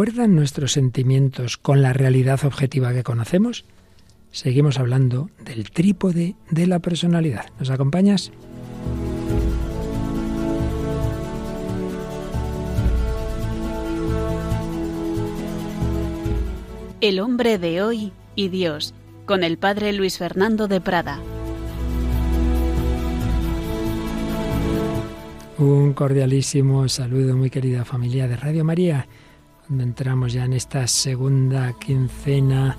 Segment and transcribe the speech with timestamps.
[0.00, 3.66] ¿Concuerdan nuestros sentimientos con la realidad objetiva que conocemos?
[4.30, 7.44] Seguimos hablando del trípode de la personalidad.
[7.58, 8.32] ¿Nos acompañas?
[17.02, 18.94] El hombre de hoy y Dios,
[19.26, 21.20] con el padre Luis Fernando de Prada.
[25.58, 29.06] Un cordialísimo saludo, muy querida familia de Radio María,
[29.78, 32.76] entramos ya en esta segunda quincena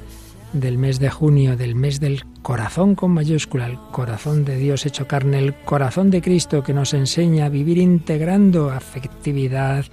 [0.54, 5.08] del mes de junio, del mes del corazón con mayúscula, el corazón de Dios hecho
[5.08, 9.85] carne, el corazón de Cristo que nos enseña a vivir integrando afectividad,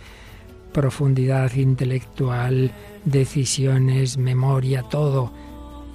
[0.72, 2.72] profundidad intelectual,
[3.04, 5.32] decisiones, memoria, todo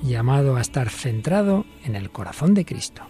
[0.01, 3.03] llamado a estar centrado en el corazón de Cristo.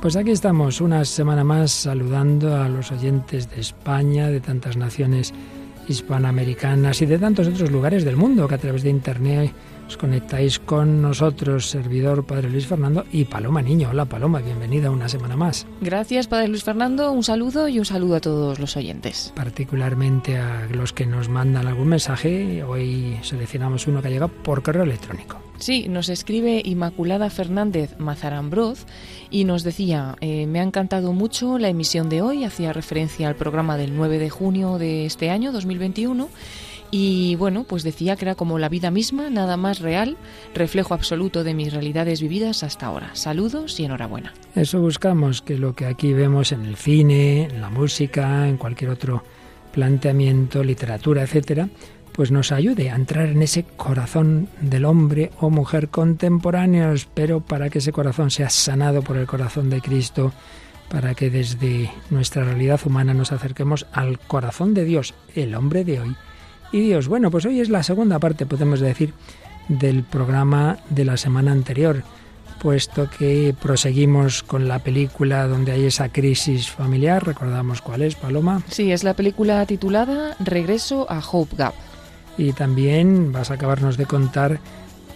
[0.00, 5.34] Pues aquí estamos una semana más saludando a los oyentes de España, de tantas naciones
[5.88, 9.52] hispanoamericanas y de tantos otros lugares del mundo que a través de Internet
[9.86, 13.90] os conectáis con nosotros, servidor Padre Luis Fernando y Paloma Niño.
[13.90, 15.66] Hola Paloma, bienvenida una semana más.
[15.82, 19.34] Gracias Padre Luis Fernando, un saludo y un saludo a todos los oyentes.
[19.36, 24.62] Particularmente a los que nos mandan algún mensaje, hoy seleccionamos uno que ha llegado por
[24.62, 25.49] correo electrónico.
[25.60, 28.86] Sí, nos escribe Inmaculada Fernández Mazarambroz
[29.30, 33.36] y nos decía, eh, me ha encantado mucho la emisión de hoy, hacía referencia al
[33.36, 36.30] programa del 9 de junio de este año, 2021
[36.90, 40.16] y bueno, pues decía que era como la vida misma, nada más real,
[40.54, 43.10] reflejo absoluto de mis realidades vividas hasta ahora.
[43.12, 44.32] Saludos y enhorabuena.
[44.54, 48.92] Eso buscamos, que lo que aquí vemos en el cine, en la música, en cualquier
[48.92, 49.22] otro
[49.72, 51.68] planteamiento, literatura, etcétera,
[52.12, 57.70] pues nos ayude a entrar en ese corazón del hombre o mujer contemporáneos, pero para
[57.70, 60.32] que ese corazón sea sanado por el corazón de Cristo,
[60.88, 66.00] para que desde nuestra realidad humana nos acerquemos al corazón de Dios, el hombre de
[66.00, 66.16] hoy
[66.72, 67.08] y Dios.
[67.08, 69.14] Bueno, pues hoy es la segunda parte, podemos decir,
[69.68, 72.02] del programa de la semana anterior,
[72.60, 77.24] puesto que proseguimos con la película donde hay esa crisis familiar.
[77.24, 78.62] Recordamos cuál es, Paloma.
[78.68, 81.74] Sí, es la película titulada Regreso a Hope Gap.
[82.38, 84.60] Y también vas a acabarnos de contar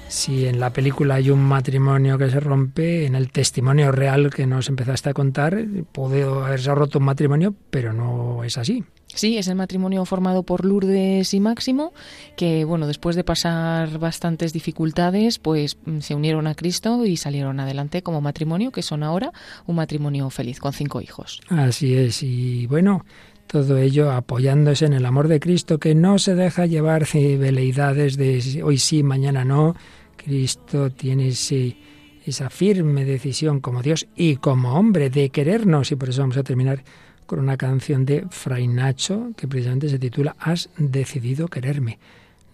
[0.09, 4.47] si en la película hay un matrimonio que se rompe, en el testimonio real que
[4.47, 8.85] nos empezaste a contar, puede haberse roto un matrimonio, pero no es así.
[9.07, 11.93] Sí, es el matrimonio formado por Lourdes y Máximo,
[12.37, 17.61] que bueno, después de pasar bastantes dificultades, pues mm, se unieron a Cristo y salieron
[17.61, 19.33] adelante como matrimonio, que son ahora
[19.67, 21.41] un matrimonio feliz con cinco hijos.
[21.49, 23.05] Así es, y bueno,
[23.47, 28.63] todo ello apoyándose en el amor de Cristo, que no se deja llevar veleidades de
[28.63, 29.77] hoy sí, mañana no.
[30.17, 36.23] Cristo tiene esa firme decisión como Dios y como hombre de querernos, y por eso
[36.23, 36.83] vamos a terminar
[37.27, 41.99] con una canción de Fray Nacho que precisamente se titula Has decidido quererme.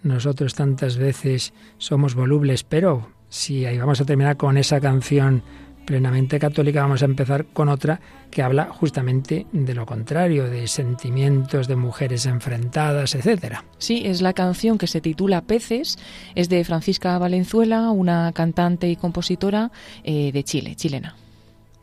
[0.03, 5.43] Nosotros tantas veces somos volubles, pero si ahí vamos a terminar con esa canción
[5.85, 7.99] plenamente católica, vamos a empezar con otra
[8.29, 13.65] que habla justamente de lo contrario, de sentimientos de mujeres enfrentadas, etcétera.
[13.77, 15.97] Sí, es la canción que se titula Peces,
[16.35, 19.71] es de Francisca Valenzuela, una cantante y compositora
[20.03, 21.15] eh, de Chile, chilena.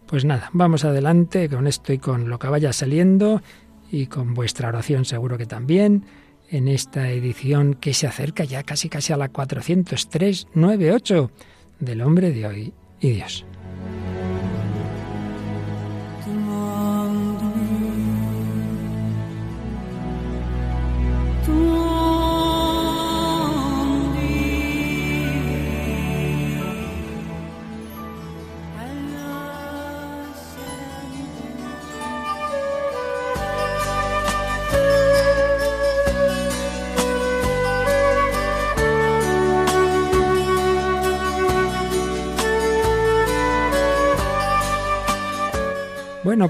[0.07, 3.43] Pues nada, vamos adelante con esto y con lo que vaya saliendo
[3.91, 6.07] y con vuestra oración seguro que también
[6.51, 11.31] en esta edición que se acerca ya casi casi a la 40398
[11.81, 13.45] del hombre de hoy y Dios.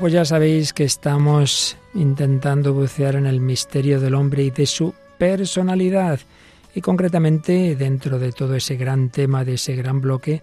[0.08, 4.94] Pues ya sabéis que estamos intentando bucear en el misterio del hombre y de su
[5.18, 6.18] personalidad.
[6.74, 10.40] Y concretamente, dentro de todo ese gran tema, de ese gran bloque,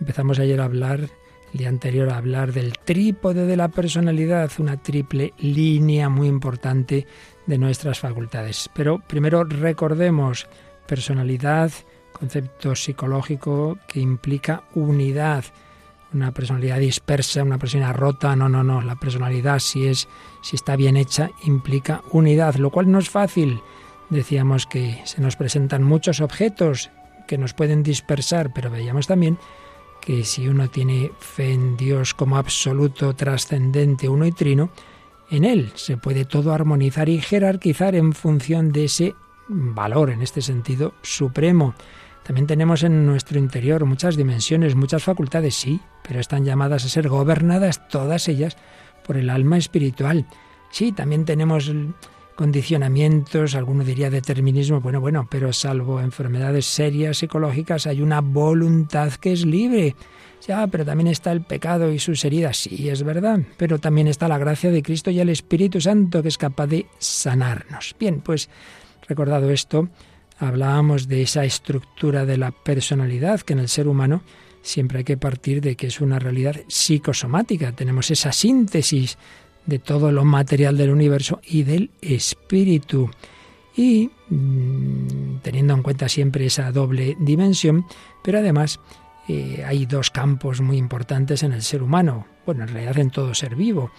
[0.00, 1.10] empezamos ayer a hablar,
[1.52, 7.06] el anterior a hablar del trípode de la personalidad, una triple línea muy importante
[7.46, 8.70] de nuestras facultades.
[8.72, 10.46] Pero primero recordemos
[10.86, 11.70] personalidad,
[12.14, 15.44] concepto psicológico que implica unidad
[16.14, 20.08] una personalidad dispersa, una personalidad rota, no, no, no, la personalidad si es
[20.42, 23.60] si está bien hecha implica unidad, lo cual no es fácil.
[24.10, 26.90] Decíamos que se nos presentan muchos objetos
[27.26, 29.38] que nos pueden dispersar, pero veíamos también
[30.00, 34.70] que si uno tiene fe en Dios como absoluto, trascendente, uno y trino,
[35.30, 39.14] en Él se puede todo armonizar y jerarquizar en función de ese
[39.48, 41.74] valor, en este sentido, supremo.
[42.24, 47.08] También tenemos en nuestro interior muchas dimensiones, muchas facultades, sí, pero están llamadas a ser
[47.08, 48.56] gobernadas todas ellas
[49.04, 50.26] por el alma espiritual.
[50.70, 51.72] Sí, también tenemos
[52.36, 59.32] condicionamientos, alguno diría determinismo, bueno, bueno, pero salvo enfermedades serias psicológicas hay una voluntad que
[59.32, 59.94] es libre.
[60.46, 64.26] Ya, pero también está el pecado y sus heridas, sí, es verdad, pero también está
[64.26, 67.94] la gracia de Cristo y el Espíritu Santo que es capaz de sanarnos.
[67.98, 68.48] Bien, pues
[69.06, 69.88] recordado esto,
[70.38, 74.22] hablábamos de esa estructura de la personalidad que en el ser humano
[74.62, 77.72] siempre hay que partir de que es una realidad psicosomática.
[77.72, 79.18] Tenemos esa síntesis
[79.66, 83.10] de todo lo material del universo y del espíritu.
[83.76, 87.86] Y mm, teniendo en cuenta siempre esa doble dimensión,
[88.22, 88.80] pero además
[89.28, 93.34] eh, hay dos campos muy importantes en el ser humano, bueno, en realidad en todo
[93.34, 93.90] ser vivo,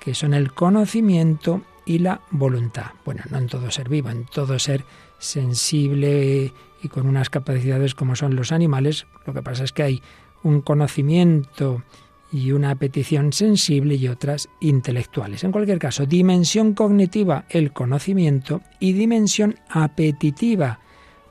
[0.00, 2.92] que son el conocimiento y la voluntad.
[3.04, 4.84] Bueno, no en todo ser vivo, en todo ser
[5.24, 9.06] sensible y con unas capacidades como son los animales.
[9.26, 10.02] Lo que pasa es que hay
[10.42, 11.82] un conocimiento
[12.30, 15.44] y una petición sensible y otras intelectuales.
[15.44, 20.80] En cualquier caso, dimensión cognitiva, el conocimiento, y dimensión apetitiva,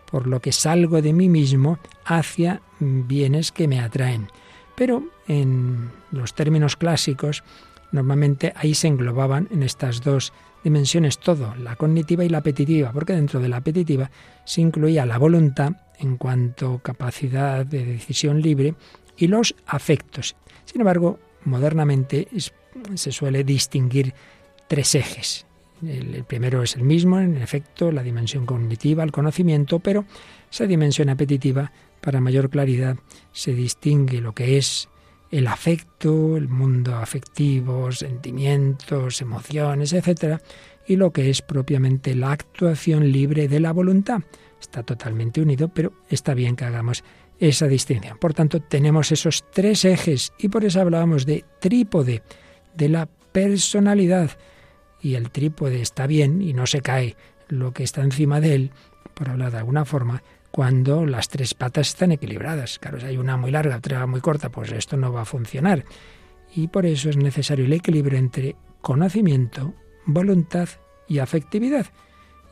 [0.10, 4.30] por lo que salgo de mí mismo hacia bienes que me atraen.
[4.76, 7.44] Pero en los términos clásicos,
[7.92, 10.32] normalmente ahí se englobaban en estas dos
[10.64, 14.10] dimensiones todo, la cognitiva y la apetitiva, porque dentro de la apetitiva
[14.46, 18.76] se incluía la voluntad en cuanto capacidad de decisión libre
[19.18, 20.36] y los afectos.
[20.66, 22.28] Sin embargo, modernamente
[22.96, 24.14] se suele distinguir
[24.68, 25.46] tres ejes.
[25.86, 30.06] El, primero es el mismo, en efecto, la dimensión cognitiva, el conocimiento, pero
[30.50, 32.98] esa dimensión apetitiva, para mayor claridad,
[33.32, 34.90] se distingue lo que es
[35.34, 40.40] el afecto, el mundo afectivo, sentimientos, emociones, etc.,
[40.86, 44.22] y lo que es propiamente la actuación libre de la voluntad.
[44.62, 47.04] Está totalmente unido, pero está bien que hagamos
[47.40, 48.20] esa distinción.
[48.20, 52.22] Por tanto, tenemos esos tres ejes y por eso hablábamos de trípode,
[52.76, 54.38] de la personalidad.
[55.02, 57.16] Y el trípode está bien y no se cae
[57.48, 58.72] lo que está encima de él,
[59.16, 60.22] por hablar de alguna forma,
[60.54, 62.78] cuando las tres patas están equilibradas.
[62.78, 65.84] Claro, si hay una muy larga, otra muy corta, pues esto no va a funcionar.
[66.56, 69.74] Y por eso es necesario el equilibrio entre conocimiento,
[70.06, 70.70] voluntad
[71.08, 71.88] y afectividad.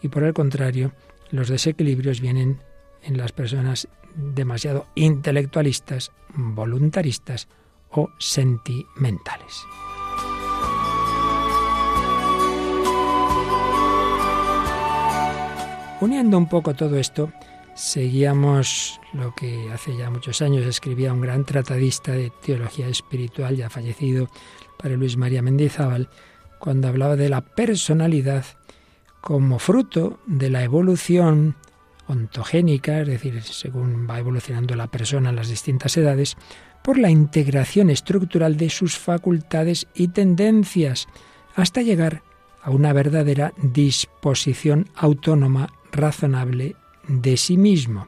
[0.01, 0.93] Y por el contrario,
[1.29, 2.57] los desequilibrios vienen
[3.03, 7.47] en las personas demasiado intelectualistas, voluntaristas
[7.91, 9.63] o sentimentales.
[15.99, 17.31] Uniendo un poco todo esto,
[17.75, 23.69] seguíamos lo que hace ya muchos años escribía un gran tratadista de teología espiritual, ya
[23.69, 24.29] fallecido,
[24.77, 26.09] para Luis María Mendizábal,
[26.59, 28.45] cuando hablaba de la personalidad
[29.21, 31.55] como fruto de la evolución
[32.07, 36.37] ontogénica, es decir, según va evolucionando la persona en las distintas edades,
[36.83, 41.07] por la integración estructural de sus facultades y tendencias,
[41.55, 42.23] hasta llegar
[42.61, 46.75] a una verdadera disposición autónoma, razonable
[47.07, 48.07] de sí mismo.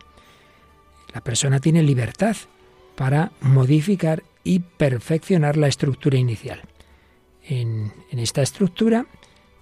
[1.13, 2.35] La persona tiene libertad
[2.95, 6.61] para modificar y perfeccionar la estructura inicial.
[7.43, 9.05] En, en, esta estructura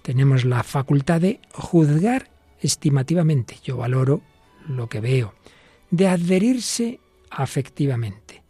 [0.02, 3.56] tenemos la facultad de juzgar estimativamente.
[3.64, 4.22] Yo valoro
[4.68, 5.34] lo que veo,
[5.90, 8.42] de adherirse afectivamente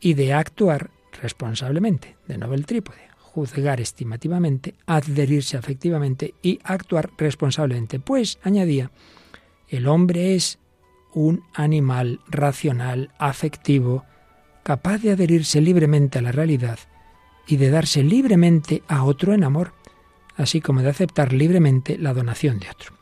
[0.00, 0.90] y de actuar
[1.20, 2.16] responsablemente.
[2.26, 3.08] De nuevo el trípode.
[3.18, 8.00] Juzgar estimativamente, adherirse afectivamente y actuar responsablemente.
[8.00, 8.90] Pues, añadía,
[9.68, 10.58] el hombre es
[11.12, 14.04] un animal racional, afectivo,
[14.62, 16.78] capaz de adherirse libremente a la realidad
[17.46, 19.72] y de darse libremente a otro en amor,
[20.36, 22.92] así como de aceptar libremente la donación de otro.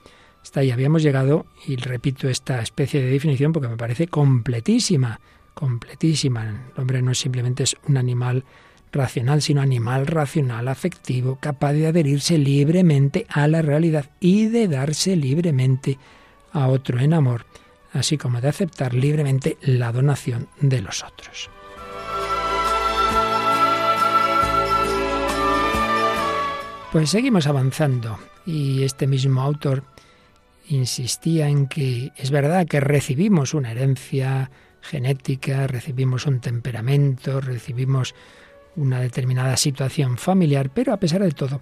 [0.43, 5.21] Hasta ahí habíamos llegado y repito esta especie de definición porque me parece completísima,
[5.55, 6.71] completísima.
[6.75, 8.45] El hombre no simplemente es un animal
[8.93, 15.17] racional, sino animal racional, afectivo, capaz de adherirse libremente a la realidad y de darse
[15.17, 17.47] libremente a otro en amor,
[17.93, 21.51] así como de aceptar libremente la donación de los otros.
[26.93, 29.83] Pues seguimos avanzando y este mismo autor
[30.69, 34.51] insistía en que es verdad que recibimos una herencia
[34.81, 38.15] genética, recibimos un temperamento, recibimos
[38.77, 41.61] una determinada situación familiar, pero a pesar de todo,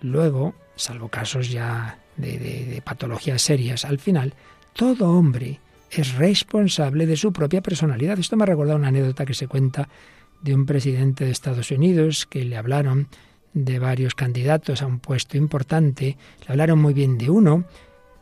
[0.00, 4.34] luego, salvo casos ya de, patologías serias, al final,
[4.72, 8.18] todo hombre es responsable de su propia personalidad.
[8.18, 9.88] Esto me ha recordado una anécdota que se cuenta
[10.40, 13.08] de un presidente de Estados Unidos que le hablaron
[13.54, 16.16] de varios candidatos a un puesto importante,
[16.46, 17.64] le hablaron muy bien de uno,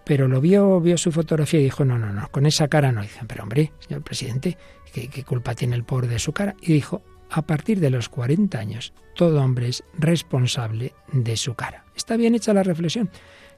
[0.05, 3.03] pero lo vio, vio su fotografía y dijo, no, no, no, con esa cara no.
[3.03, 4.57] Dicen, pero hombre, señor presidente,
[4.93, 6.55] ¿qué, ¿qué, culpa tiene el pobre de su cara?
[6.63, 11.85] Y dijo, a partir de los 40 años, todo hombre es responsable de su cara.
[11.97, 13.11] Está bien hecha la reflexión.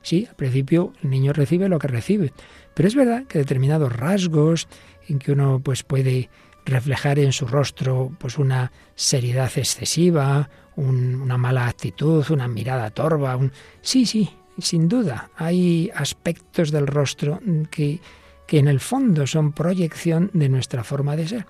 [0.02, 2.32] Sí, al principio el niño recibe lo que recibe,
[2.75, 4.68] pero es verdad que determinados rasgos
[5.08, 6.30] en que uno pues puede
[6.64, 13.38] reflejar en su rostro pues una seriedad excesiva, una mala actitud, una mirada torva,
[13.80, 18.00] sí, sí, sin duda, hay aspectos del rostro que,
[18.46, 21.46] que en el fondo son proyección de nuestra forma de ser.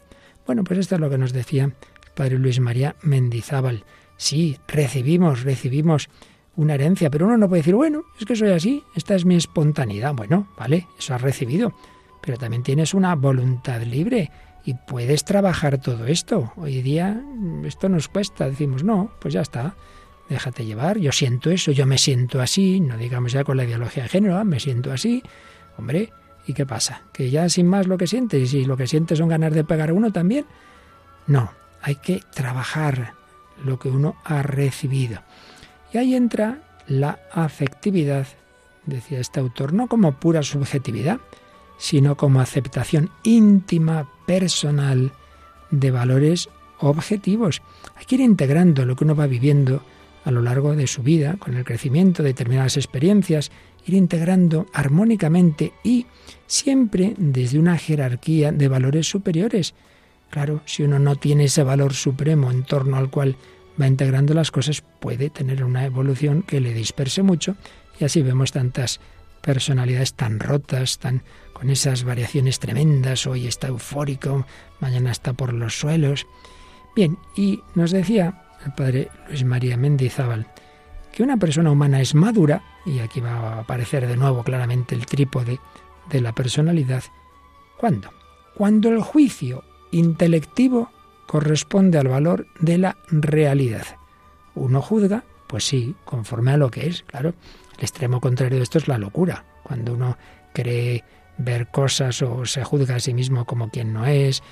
[0.46, 1.70] Bueno, pues esto es lo que nos decía
[2.18, 3.84] padre Luis María Mendizábal.
[4.16, 6.08] Sí, recibimos, recibimos
[6.56, 9.36] una herencia, pero uno no puede decir, bueno, es que soy así, esta es mi
[9.36, 10.14] espontaneidad.
[10.14, 11.72] Bueno, vale, eso has recibido,
[12.20, 14.32] pero también tienes una voluntad libre
[14.64, 16.52] y puedes trabajar todo esto.
[16.56, 17.22] Hoy día
[17.62, 19.76] esto nos cuesta, decimos, no, pues ya está,
[20.28, 24.02] déjate llevar, yo siento eso, yo me siento así, no digamos ya con la ideología
[24.02, 25.22] de género, ah, me siento así,
[25.78, 26.12] hombre,
[26.48, 27.02] ¿y qué pasa?
[27.12, 28.42] ¿Que ya sin más lo que sientes?
[28.42, 30.46] ¿Y si lo que sientes son ganas de pegar a uno también?
[31.28, 33.14] No, hay que trabajar
[33.64, 35.22] lo que uno ha recibido.
[35.92, 38.26] Y ahí entra la afectividad,
[38.86, 41.18] decía este autor, no como pura subjetividad,
[41.78, 45.12] sino como aceptación íntima, personal,
[45.70, 46.48] de valores
[46.80, 47.62] objetivos.
[47.96, 49.82] Hay que ir integrando lo que uno va viviendo
[50.24, 53.50] a lo largo de su vida, con el crecimiento de determinadas experiencias,
[53.86, 56.06] ir integrando armónicamente y
[56.46, 59.74] siempre desde una jerarquía de valores superiores.
[60.30, 63.36] Claro, si uno no tiene ese valor supremo en torno al cual
[63.80, 67.56] va integrando las cosas, puede tener una evolución que le disperse mucho
[67.98, 69.00] y así vemos tantas
[69.40, 74.46] personalidades tan rotas, tan con esas variaciones tremendas, hoy está eufórico,
[74.80, 76.26] mañana está por los suelos.
[76.94, 80.46] Bien, y nos decía el padre Luis María Mendizábal
[81.12, 85.06] que una persona humana es madura, y aquí va a aparecer de nuevo claramente el
[85.06, 85.58] trípode
[86.10, 87.02] de la personalidad,
[87.76, 88.10] ¿cuándo?
[88.54, 90.90] Cuando el juicio intelectivo
[91.26, 93.86] corresponde al valor de la realidad.
[94.54, 97.34] Uno juzga, pues sí, conforme a lo que es, claro.
[97.76, 100.16] El extremo contrario de esto es la locura, cuando uno
[100.52, 101.04] cree
[101.36, 104.42] ver cosas o se juzga a sí mismo como quien no es,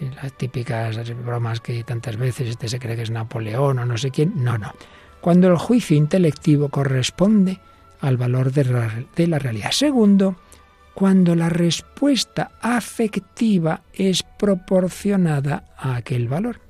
[0.00, 3.96] eh, las típicas bromas que tantas veces este se cree que es Napoleón o no
[3.96, 4.32] sé quién.
[4.36, 4.72] No, no.
[5.20, 7.60] Cuando el juicio intelectivo corresponde
[8.00, 9.70] al valor de la, de la realidad.
[9.70, 10.36] Segundo,
[10.94, 16.60] cuando la respuesta afectiva es proporcionada a aquel valor.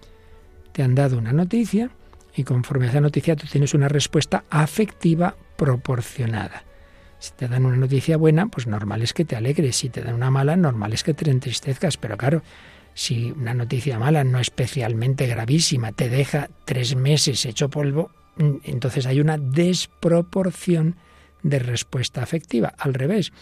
[0.72, 1.90] Te han dado una noticia
[2.34, 6.64] y conforme a esa noticia tú tienes una respuesta afectiva proporcionada.
[7.18, 9.76] Si te dan una noticia buena, pues normal es que te alegres.
[9.76, 11.96] Si te dan una mala, normal es que te entristezcas.
[11.96, 12.42] Pero claro,
[12.92, 19.06] si una noticia mala no especialmente gravísima te deja tres meses hecho polvo, mm, entonces
[19.06, 20.96] hay una desproporción
[21.42, 22.74] de respuesta afectiva.
[22.78, 23.32] Al revés,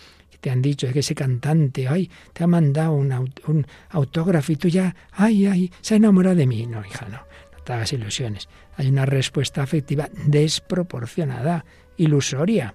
[0.43, 4.95] te han dicho que ese cantante, ay, te ha mandado un, autógrafo y tú ya,
[5.13, 6.67] ay, ay, se ha enamorado de mí.
[6.67, 7.19] No, hija, no,
[7.53, 8.49] no te hagas ilusiones.
[8.77, 11.65] Hay una respuesta afectiva desproporcionada,
[11.97, 12.75] ilusoria.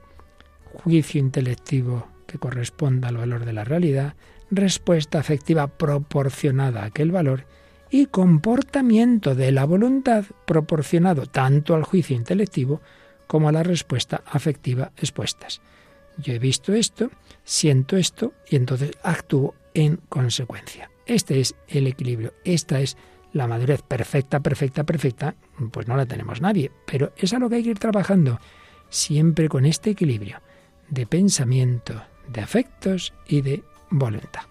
[0.63, 4.15] Juicio intelectivo que corresponda al valor de la realidad,
[4.49, 7.47] respuesta afectiva proporcionada a aquel valor
[7.89, 12.81] y comportamiento de la voluntad proporcionado tanto al juicio intelectivo
[13.27, 15.61] como a la respuesta afectiva expuestas.
[16.17, 17.11] Yo he visto esto,
[17.43, 20.89] siento esto y entonces actúo en consecuencia.
[21.05, 22.97] Este es el equilibrio, esta es
[23.33, 25.35] la madurez perfecta, perfecta, perfecta,
[25.71, 28.39] pues no la tenemos nadie, pero es a lo que hay que ir trabajando,
[28.89, 30.41] siempre con este equilibrio
[30.89, 34.43] de pensamiento, de afectos y de voluntad.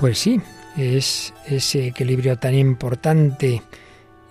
[0.00, 0.40] Pues sí,
[0.78, 3.60] es ese equilibrio tan importante,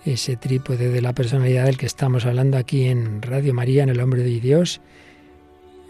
[0.03, 3.99] ese trípode de la personalidad del que estamos hablando aquí en Radio María, en El
[3.99, 4.81] Hombre de Dios.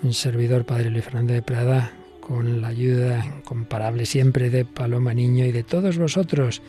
[0.04, 5.46] Un servidor, Padre Luis Fernando de Prada, con la ayuda incomparable siempre de Paloma Niño
[5.46, 6.62] y de todos vosotros,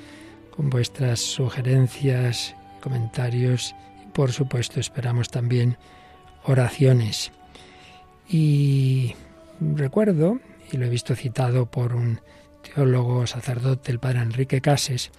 [0.54, 3.74] con vuestras sugerencias, comentarios
[4.04, 5.76] y por supuesto esperamos también
[6.44, 7.32] oraciones.
[8.28, 9.16] Y
[9.60, 10.38] recuerdo,
[10.70, 12.20] y lo he visto citado por un
[12.62, 15.10] teólogo sacerdote, el padre Enrique Cases,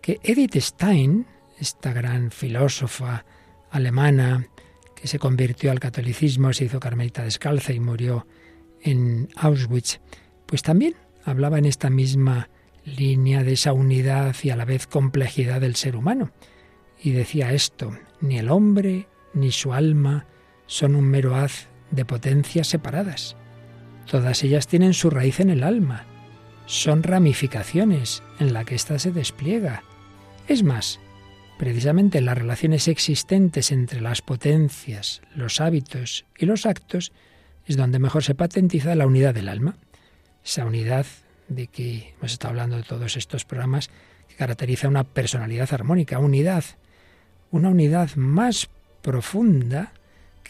[0.00, 1.26] que Edith Stein,
[1.58, 3.24] esta gran filósofa
[3.70, 4.46] alemana
[4.94, 8.26] que se convirtió al catolicismo, se hizo carmelita descalza y murió
[8.82, 10.00] en Auschwitz,
[10.46, 12.48] pues también hablaba en esta misma
[12.84, 16.32] línea de esa unidad y a la vez complejidad del ser humano.
[17.02, 20.26] Y decía esto, ni el hombre ni su alma
[20.66, 23.36] son un mero haz de potencias separadas.
[24.10, 26.06] Todas ellas tienen su raíz en el alma.
[26.70, 29.82] Son ramificaciones en la que ésta se despliega.
[30.46, 31.00] Es más,
[31.58, 37.10] precisamente las relaciones existentes entre las potencias, los hábitos y los actos
[37.66, 39.78] es donde mejor se patentiza la unidad del alma.
[40.44, 41.06] Esa unidad
[41.48, 43.90] de que hemos estado hablando de todos estos programas
[44.28, 46.62] que caracteriza una personalidad armónica, unidad,
[47.50, 48.70] una unidad más
[49.02, 49.92] profunda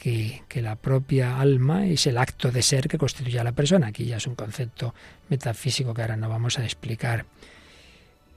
[0.00, 3.88] que, la propia alma es el acto de ser que constituye a la persona.
[3.88, 4.94] Aquí ya es un concepto
[5.28, 7.26] metafísico que ahora no vamos a explicar.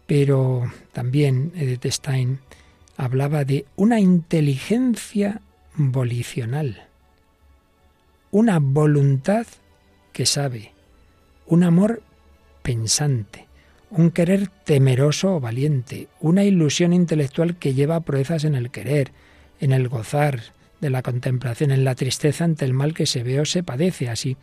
[0.05, 2.39] Pero también Edith Stein
[2.97, 5.41] hablaba de una inteligencia
[5.75, 6.87] volicional,
[8.29, 9.47] una voluntad
[10.11, 10.73] que sabe,
[11.47, 12.03] un amor
[12.61, 13.47] pensante,
[13.89, 19.11] un querer temeroso o valiente, una ilusión intelectual que lleva proezas en el querer,
[19.61, 20.41] en el gozar,
[20.83, 24.09] de la contemplación en la tristeza ante el mal que se ve o se padece.
[24.09, 24.35] Así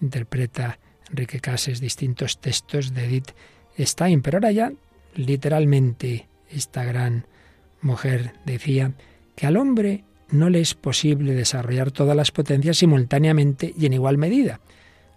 [0.00, 3.30] interpreta Enrique Cases distintos textos de Edith
[3.78, 4.20] Stein.
[4.20, 4.72] Pero ahora ya,
[5.14, 7.26] literalmente, esta gran
[7.80, 8.92] mujer decía
[9.36, 14.18] que al hombre no le es posible desarrollar todas las potencias simultáneamente y en igual
[14.18, 14.60] medida,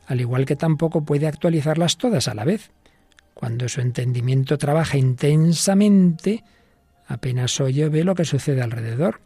[0.06, 2.70] al igual que tampoco puede actualizarlas todas a la vez.
[3.34, 6.44] Cuando su entendimiento trabaja intensamente,
[7.08, 9.22] apenas oye o ve lo que sucede alrededor.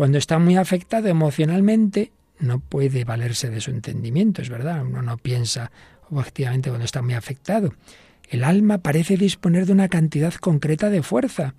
[0.00, 5.18] Cuando está muy afectado emocionalmente, no puede valerse de su entendimiento, es verdad, uno no
[5.18, 5.70] piensa
[6.08, 7.74] objetivamente cuando está muy afectado.
[8.30, 11.54] El alma parece disponer de una cantidad concreta de fuerza,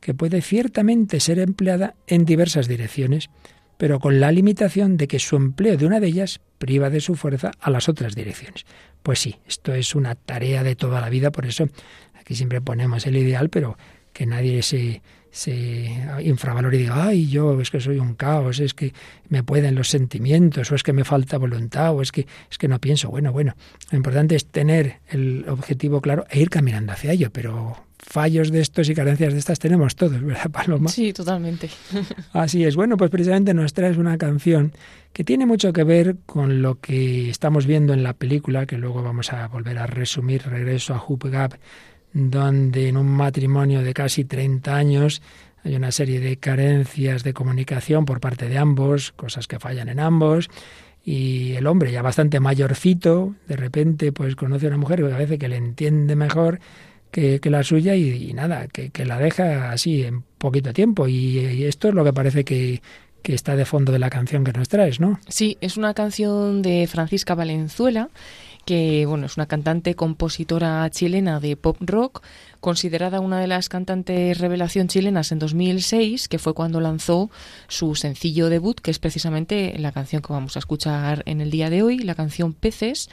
[0.00, 3.30] que puede ciertamente ser empleada en diversas direcciones,
[3.76, 7.14] pero con la limitación de que su empleo de una de ellas priva de su
[7.14, 8.66] fuerza a las otras direcciones.
[9.04, 11.68] Pues sí, esto es una tarea de toda la vida, por eso
[12.14, 13.78] aquí siempre ponemos el ideal, pero
[14.12, 15.00] que nadie se,
[15.34, 18.94] se infravalore y diga, ay, yo es que soy un caos, es que
[19.28, 22.68] me pueden los sentimientos, o es que me falta voluntad, o es que, es que
[22.68, 23.10] no pienso.
[23.10, 23.56] Bueno, bueno,
[23.90, 28.60] lo importante es tener el objetivo claro e ir caminando hacia ello, pero fallos de
[28.60, 30.88] estos y carencias de estas tenemos todos, ¿verdad, Paloma?
[30.88, 31.68] Sí, totalmente.
[32.32, 32.76] Así es.
[32.76, 34.72] Bueno, pues precisamente nos traes una canción
[35.12, 39.02] que tiene mucho que ver con lo que estamos viendo en la película, que luego
[39.02, 41.54] vamos a volver a resumir, regreso a Hoop Gap,
[42.14, 45.20] donde en un matrimonio de casi 30 años
[45.64, 49.98] hay una serie de carencias de comunicación por parte de ambos, cosas que fallan en
[49.98, 50.48] ambos,
[51.04, 55.18] y el hombre ya bastante mayorcito, de repente pues conoce a una mujer que a
[55.18, 56.60] veces que le entiende mejor
[57.10, 61.06] que, la suya y, nada, que, la deja así en poquito tiempo.
[61.06, 62.82] Y, y, esto es lo que parece que,
[63.22, 65.20] que está de fondo de la canción que nos traes, ¿no?
[65.28, 68.10] Sí, es una canción de Francisca Valenzuela
[68.64, 72.22] que bueno, es una cantante compositora chilena de pop rock,
[72.60, 77.30] considerada una de las cantantes revelación chilenas en 2006, que fue cuando lanzó
[77.68, 81.68] su sencillo debut, que es precisamente la canción que vamos a escuchar en el día
[81.68, 83.10] de hoy, la canción Peces.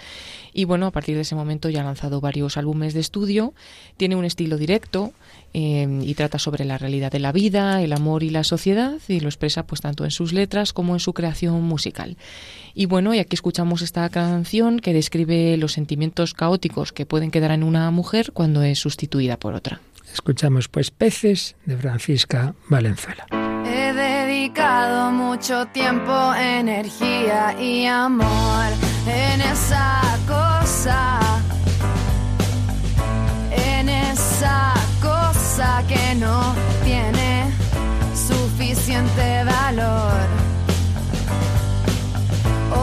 [0.54, 3.54] Y bueno, a partir de ese momento ya ha lanzado varios álbumes de estudio,
[3.98, 5.12] tiene un estilo directo
[5.54, 9.20] eh, y trata sobre la realidad de la vida, el amor y la sociedad, y
[9.20, 12.16] lo expresa pues tanto en sus letras como en su creación musical.
[12.74, 17.52] Y bueno, y aquí escuchamos esta canción que describe los sentimientos caóticos que pueden quedar
[17.52, 19.82] en una mujer cuando es sustituida por otra.
[20.14, 23.26] Escuchamos pues Peces de Francisca Valenzuela.
[23.66, 28.66] He dedicado mucho tiempo, energía y amor
[29.08, 31.20] en esa cosa,
[33.52, 36.54] en esa cosa que no
[36.84, 37.52] tiene
[38.14, 40.41] suficiente valor.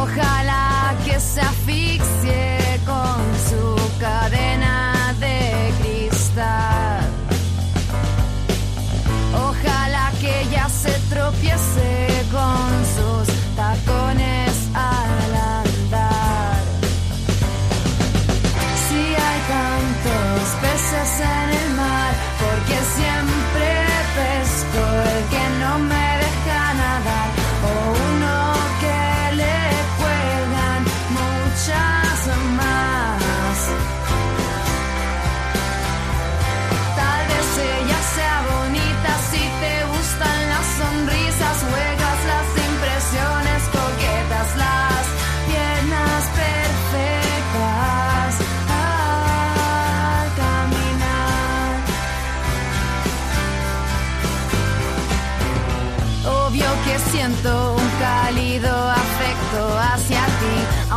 [0.01, 7.01] Ojalá que se asfixie con su cadena de cristal.
[9.35, 12.88] Ojalá que ya se tropiece con sus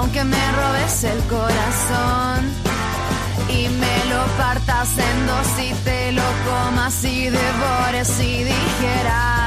[0.01, 2.39] aunque me robes el corazón
[3.49, 9.40] y me lo partas en dos y te lo comas y devores y dijeras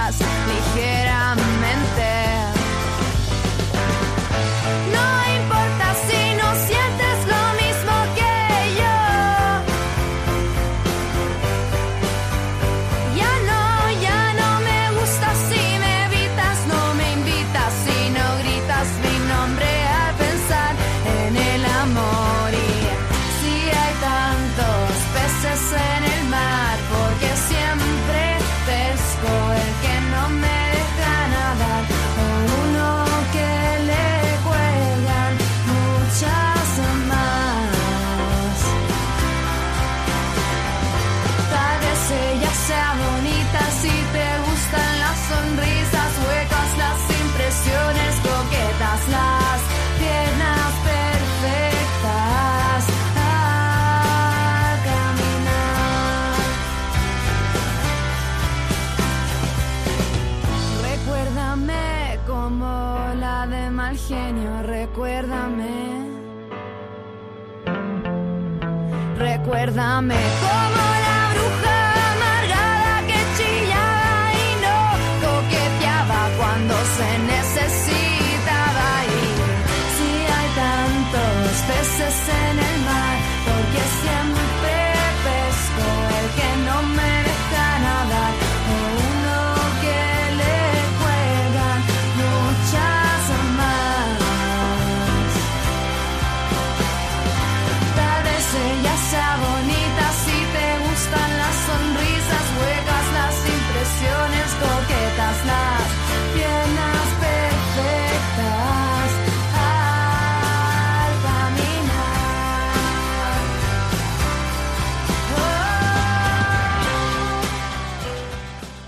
[69.44, 70.84] Recuérdame.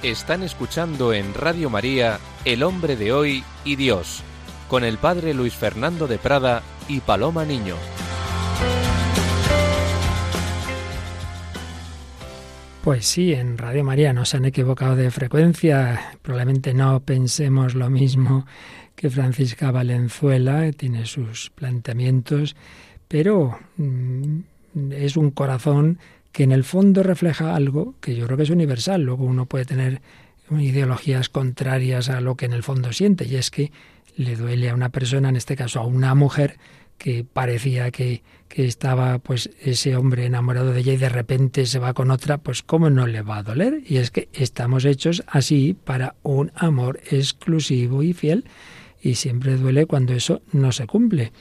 [0.07, 4.23] Están escuchando en Radio María El hombre de hoy y Dios,
[4.69, 7.75] con el padre Luis Fernando de Prada y Paloma Niño.
[12.85, 16.13] Pues sí, en Radio María no se han equivocado de frecuencia.
[16.23, 18.47] Probablemente no pensemos lo mismo
[18.95, 22.55] que Francisca Valenzuela, tiene sus planteamientos,
[23.09, 24.39] pero mm,
[24.93, 25.99] es un corazón
[26.37, 29.01] que en el fondo refleja algo que yo creo que es universal.
[29.01, 30.03] Luego uno puede tener
[30.51, 33.73] ideologías contrarias a lo que en el fondo siente, y es que
[34.19, 36.59] le duele a una persona, en este caso a una mujer,
[36.99, 41.79] que parecía que, que, estaba pues ese hombre enamorado de ella y de repente se
[41.79, 43.81] va con otra, pues cómo no le va a doler.
[43.87, 48.45] Y es que estamos hechos así para un amor exclusivo y fiel
[49.01, 51.33] y siempre duele cuando eso no se cumple.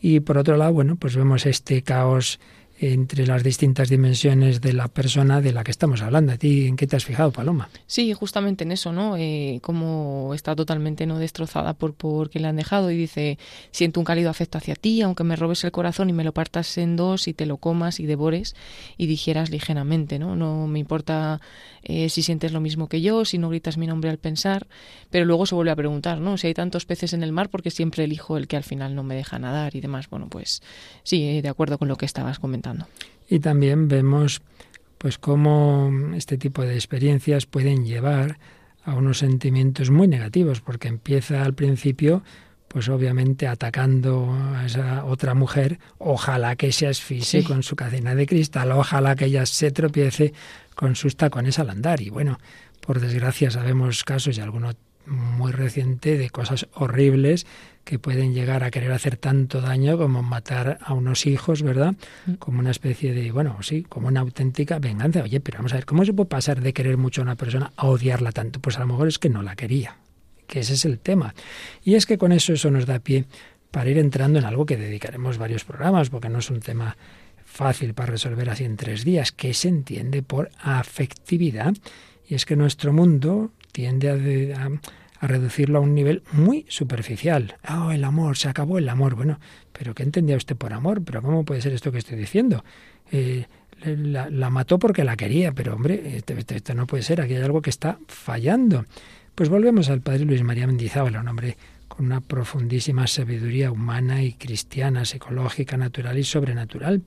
[0.00, 2.40] Y por otro lado, bueno, pues vemos este caos
[2.82, 6.32] entre las distintas dimensiones de la persona de la que estamos hablando.
[6.32, 7.68] ¿A ti en qué te has fijado, Paloma?
[7.86, 9.18] Sí, justamente en eso, ¿no?
[9.18, 13.38] Eh, como está totalmente no destrozada por porque le han dejado y dice,
[13.70, 16.78] siento un cálido afecto hacia ti, aunque me robes el corazón y me lo partas
[16.78, 18.56] en dos y te lo comas y devores
[18.96, 20.34] y dijeras ligeramente, ¿no?
[20.34, 21.40] No me importa
[21.82, 24.66] eh, si sientes lo mismo que yo, si no gritas mi nombre al pensar,
[25.10, 26.38] pero luego se vuelve a preguntar, ¿no?
[26.38, 29.02] Si hay tantos peces en el mar, porque siempre elijo el que al final no
[29.02, 30.08] me deja nadar y demás.
[30.08, 30.62] Bueno, pues
[31.02, 32.69] sí, eh, de acuerdo con lo que estabas comentando.
[33.28, 34.42] Y también vemos
[34.98, 38.38] pues cómo este tipo de experiencias pueden llevar
[38.84, 42.22] a unos sentimientos muy negativos, porque empieza al principio
[42.70, 48.26] pues obviamente atacando a esa otra mujer, ojalá que se asfixie con su cadena de
[48.26, 50.32] cristal, ojalá que ella se tropiece
[50.76, 52.00] con sus tacones al andar.
[52.00, 52.38] Y bueno,
[52.80, 54.70] por desgracia sabemos casos y alguno
[55.06, 57.44] muy reciente de cosas horribles
[57.84, 61.94] que pueden llegar a querer hacer tanto daño como matar a unos hijos, ¿verdad?
[62.26, 62.34] Mm.
[62.34, 65.22] Como una especie de, bueno, sí, como una auténtica venganza.
[65.22, 67.72] Oye, pero vamos a ver, ¿cómo se puede pasar de querer mucho a una persona
[67.76, 68.60] a odiarla tanto?
[68.60, 69.96] Pues a lo mejor es que no la quería,
[70.46, 71.34] que ese es el tema.
[71.82, 73.24] Y es que con eso eso nos da pie
[73.70, 76.96] para ir entrando en algo que dedicaremos varios programas, porque no es un tema
[77.44, 81.74] fácil para resolver así en tres días, que se entiende por afectividad.
[82.26, 84.70] Y es que nuestro mundo tiende a, a
[85.26, 87.56] reducirlo a un nivel muy superficial.
[87.68, 89.14] Oh, el amor, se acabó el amor.
[89.14, 89.38] Bueno,
[89.72, 91.02] pero ¿qué entendía usted por amor?
[91.02, 92.64] Pero ¿cómo puede ser esto que estoy diciendo?
[93.12, 93.46] Eh,
[93.84, 97.70] la, mató porque la quería, pero hombre, esto, no puede ser, aquí hay algo que
[97.70, 98.84] está fallando.
[99.34, 101.56] Pues volvemos al padre Luis María Mendizábal, un hombre
[101.88, 107.02] con una profundísima sabiduría humana y cristiana, psicológica, natural y sobrenatural,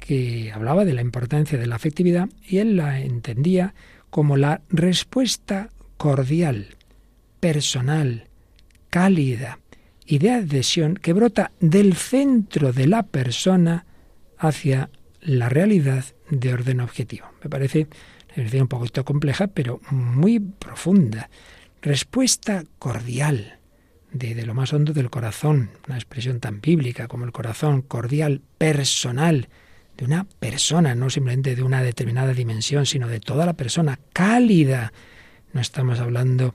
[0.00, 3.74] que hablaba de la importancia de la afectividad y él la entendía
[4.10, 6.77] como la respuesta cordial
[7.40, 8.28] personal,
[8.90, 9.58] cálida
[10.04, 13.86] y de adhesión que brota del centro de la persona
[14.38, 17.26] hacia la realidad de orden objetivo.
[17.42, 17.88] Me parece
[18.36, 21.28] una un poquito compleja, pero muy profunda.
[21.82, 23.58] Respuesta cordial
[24.12, 28.40] de, de, lo más hondo del corazón, una expresión tan bíblica como el corazón, cordial,
[28.58, 29.48] personal,
[29.98, 34.92] de una persona, no simplemente de una determinada dimensión, sino de toda la persona, cálida.
[35.52, 36.54] No estamos hablando,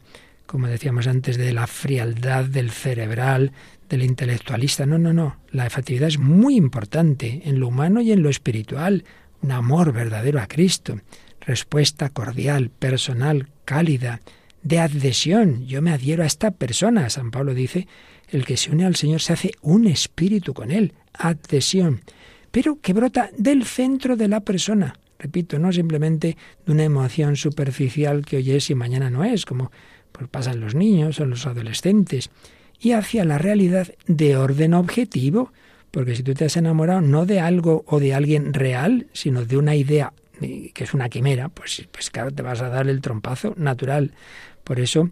[0.54, 3.54] como decíamos antes, de la frialdad del cerebral,
[3.90, 4.86] del intelectualista.
[4.86, 5.38] No, no, no.
[5.50, 9.04] La afectividad es muy importante en lo humano y en lo espiritual.
[9.42, 11.00] Un amor verdadero a Cristo.
[11.42, 14.22] Respuesta cordial, personal, cálida,
[14.62, 15.66] de adhesión.
[15.66, 17.10] Yo me adhiero a esta persona.
[17.10, 17.88] San Pablo dice,
[18.30, 20.94] el que se une al Señor se hace un espíritu con él.
[21.14, 22.02] Adhesión.
[22.52, 24.94] Pero que brota del centro de la persona.
[25.18, 29.72] Repito, no simplemente de una emoción superficial que hoy es y mañana no es, como
[30.28, 32.30] pasan los niños o los adolescentes
[32.80, 35.54] y hacia la realidad de orden objetivo,
[35.92, 39.58] porque si tú te has enamorado no de algo o de alguien real, sino de
[39.58, 43.02] una idea eh, que es una quimera, pues, pues claro, te vas a dar el
[43.02, 44.12] trompazo natural.
[44.64, 45.10] Por eso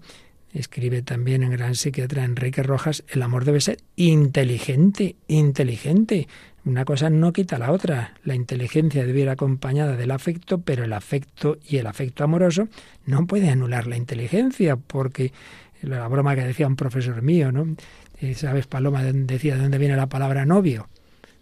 [0.53, 6.27] escribe también en gran psiquiatra Enrique Rojas, el amor debe ser inteligente, inteligente.
[6.63, 8.13] Una cosa no quita la otra.
[8.23, 12.67] La inteligencia debe ir acompañada del afecto, pero el afecto y el afecto amoroso
[13.05, 15.33] no puede anular la inteligencia, porque
[15.81, 17.75] la broma que decía un profesor mío, ¿no?
[18.19, 20.87] Eh, ¿Sabes, Paloma, decía de dónde viene la palabra novio?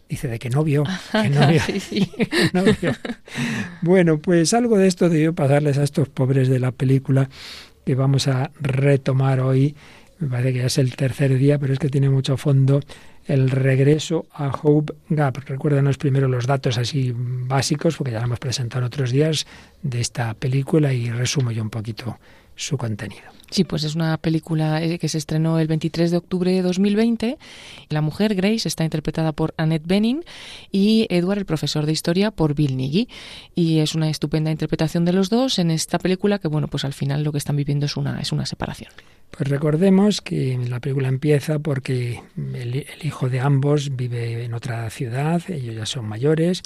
[0.08, 0.86] Dice, ¿de qué novio?
[1.12, 1.62] ¿Qué novio?
[2.54, 2.96] novio?
[3.82, 7.30] Bueno, pues algo de esto debió pasarles a estos pobres de la película
[7.86, 9.76] que vamos a retomar hoy.
[10.20, 12.82] Me parece que ya es el tercer día, pero es que tiene mucho fondo
[13.26, 15.38] el regreso a Hope Gap.
[15.46, 19.46] Recuérdanos primero los datos así básicos, porque ya lo hemos presentado en otros días
[19.82, 22.18] de esta película y resumo yo un poquito
[22.60, 23.24] su contenido.
[23.52, 27.38] Sí, pues es una película eh, que se estrenó el 23 de octubre de 2020.
[27.90, 30.24] La mujer, Grace, está interpretada por Annette Bening
[30.72, 33.08] y Edward, el profesor de historia, por Bill Nighy.
[33.56, 36.94] Y es una estupenda interpretación de los dos en esta película que, bueno, pues al
[36.94, 38.92] final lo que están viviendo es una, es una separación.
[39.32, 44.90] Pues recordemos que la película empieza porque el, el hijo de ambos vive en otra
[44.90, 46.62] ciudad, ellos ya son mayores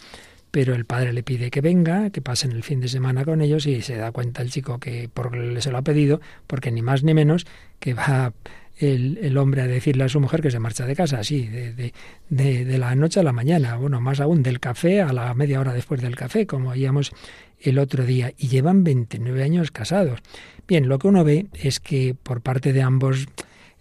[0.54, 3.66] pero el padre le pide que venga, que pasen el fin de semana con ellos
[3.66, 7.04] y se da cuenta el chico que por, se lo ha pedido, porque ni más
[7.04, 7.48] ni menos
[7.80, 8.34] que va
[8.78, 11.74] el, el, hombre a decirle a su mujer que se marcha de casa, así, de,
[11.74, 11.94] de,
[12.30, 15.60] de, de, la noche a la mañana, bueno, más aún del café a la media
[15.60, 17.14] hora después del café, como veíamos
[17.60, 20.20] el otro día, y llevan 29 años casados.
[20.68, 23.26] Bien, lo que uno ve es que por parte de ambos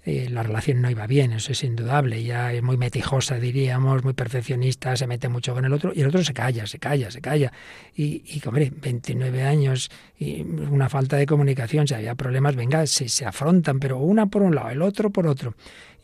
[0.04, 4.14] eh, la relación no iba bien, eso es indudable, ya es muy metijosa, diríamos, muy
[4.14, 7.20] perfeccionista, se mete mucho con el otro, y el otro se calla, se calla, se
[7.20, 7.52] calla.
[7.94, 13.08] Y, y hombre, 29 años, y una falta de comunicación, si había problemas, venga, se,
[13.08, 15.54] se afrontan, pero una por un lado, el otro por otro.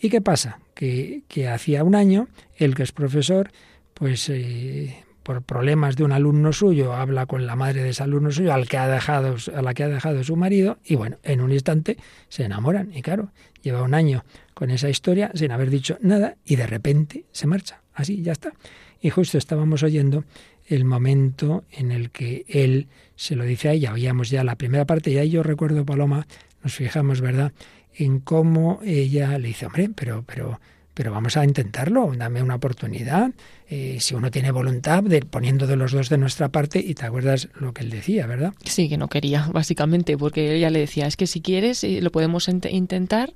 [0.01, 0.61] ¿Y qué pasa?
[0.75, 3.51] Que, que hacía un año, el que es profesor,
[3.95, 8.31] pues eh, por problemas de un alumno suyo, habla con la madre de ese alumno
[8.31, 11.43] suyo, al que ha dejado, a la que ha dejado su marido, y bueno, en
[11.43, 11.99] un instante
[12.31, 12.97] se enamoran.
[12.97, 17.27] Y claro, lleva un año con esa historia sin haber dicho nada, y de repente
[17.31, 17.83] se marcha.
[17.93, 18.55] Así, ya está.
[19.03, 20.25] Y justo estábamos oyendo
[20.65, 23.93] el momento en el que él se lo dice a ella.
[23.93, 26.27] Oíamos ya la primera parte, y ahí yo recuerdo, Paloma,
[26.63, 27.53] nos fijamos, ¿verdad?,
[27.95, 30.59] en cómo ella le dice, hombre, pero, pero,
[30.99, 33.31] pero vamos a intentarlo, dame una oportunidad,
[33.71, 37.07] eh, si uno tiene voluntad, de, poniendo de los dos de nuestra parte, y te
[37.07, 38.53] acuerdas lo que él decía, ¿verdad?
[38.65, 42.11] Sí, que no quería, básicamente, porque ella le decía, es que si quieres, eh, lo
[42.11, 43.33] podemos intentar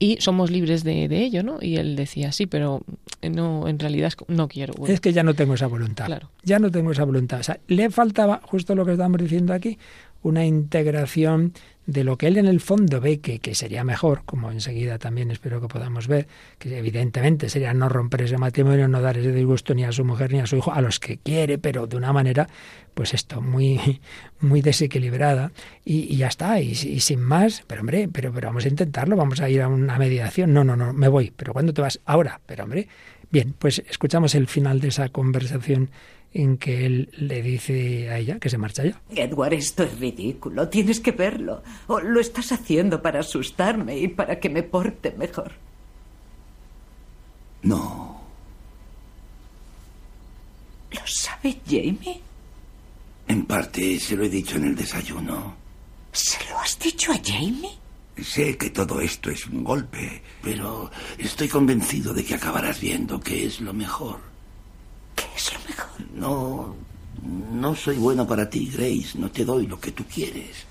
[0.00, 1.58] y somos libres de, de, ello, ¿no?
[1.60, 2.82] Y él decía, sí, pero
[3.22, 4.74] no, en realidad no quiero.
[4.76, 4.92] Bueno.
[4.92, 6.06] Es que ya no tengo esa voluntad.
[6.06, 6.32] Claro.
[6.42, 7.38] Ya no tengo esa voluntad.
[7.38, 9.78] O sea, le faltaba, justo lo que estamos diciendo aquí,
[10.22, 11.52] una integración
[11.86, 15.30] de lo que él en el fondo ve que, que, sería mejor, como enseguida también
[15.30, 16.26] espero que podamos ver,
[16.58, 20.32] que evidentemente sería no romper ese matrimonio, no dar ese disgusto ni a su mujer
[20.32, 22.48] ni a su hijo, a los que quiere, pero de una manera,
[22.94, 24.00] pues esto, muy,
[24.40, 25.52] muy desequilibrada,
[25.84, 29.40] y, ya está, y, y, sin más, pero hombre, pero, pero vamos a intentarlo, vamos
[29.40, 32.00] a ir a una mediación, no, no, no, me voy, pero ¿cuándo te vas?
[32.06, 32.88] Ahora, pero hombre,
[33.30, 35.90] bien, pues escuchamos el final de esa conversación
[36.34, 39.00] en que él le dice a ella que se marcha ya.
[39.14, 40.68] Edward, esto es ridículo.
[40.68, 41.62] Tienes que verlo.
[41.86, 45.52] O lo estás haciendo para asustarme y para que me porte mejor.
[47.62, 48.20] No.
[50.90, 52.20] ¿Lo sabe Jamie?
[53.28, 55.56] En parte se lo he dicho en el desayuno.
[56.12, 57.78] ¿Se lo has dicho a Jamie?
[58.20, 63.46] Sé que todo esto es un golpe, pero estoy convencido de que acabarás viendo que
[63.46, 64.33] es lo mejor.
[65.32, 65.90] ¿Qué es lo mejor?
[66.14, 66.76] No,
[67.52, 69.18] no soy bueno para ti, Grace.
[69.18, 70.66] No te doy lo que tú quieres.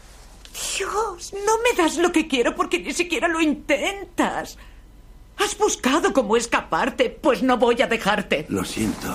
[0.77, 4.57] Dios, No me das lo que quiero porque ni siquiera lo intentas.
[5.37, 8.45] Has buscado cómo escaparte, pues no voy a dejarte.
[8.49, 9.07] Lo siento.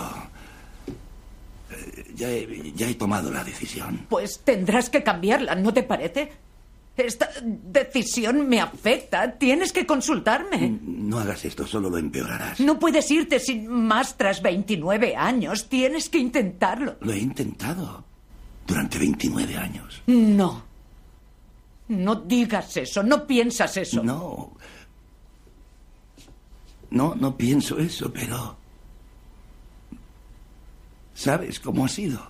[1.70, 4.07] Eh, ya, he, ya he tomado la decisión.
[4.09, 6.33] Pues tendrás que cambiarla, ¿no te parece?
[6.99, 9.39] Esta decisión me afecta.
[9.39, 10.79] Tienes que consultarme.
[10.83, 12.59] No hagas esto, solo lo empeorarás.
[12.59, 15.69] No puedes irte sin más tras 29 años.
[15.69, 16.97] Tienes que intentarlo.
[17.01, 18.05] Lo he intentado.
[18.67, 20.03] Durante 29 años.
[20.07, 20.65] No.
[21.87, 24.03] No digas eso, no piensas eso.
[24.03, 24.53] No.
[26.91, 28.57] No, no pienso eso, pero...
[31.15, 32.29] ¿Sabes cómo ha sido?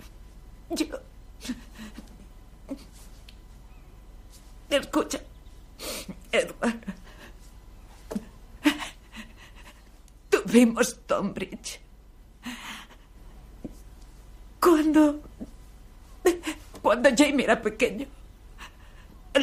[0.70, 0.86] Yo...
[4.70, 5.20] Escucha,
[6.32, 6.80] Edward.
[10.30, 11.80] Tuvimos Tonbridge.
[14.60, 15.22] Cuando...
[16.82, 18.06] Cuando Jamie era pequeño.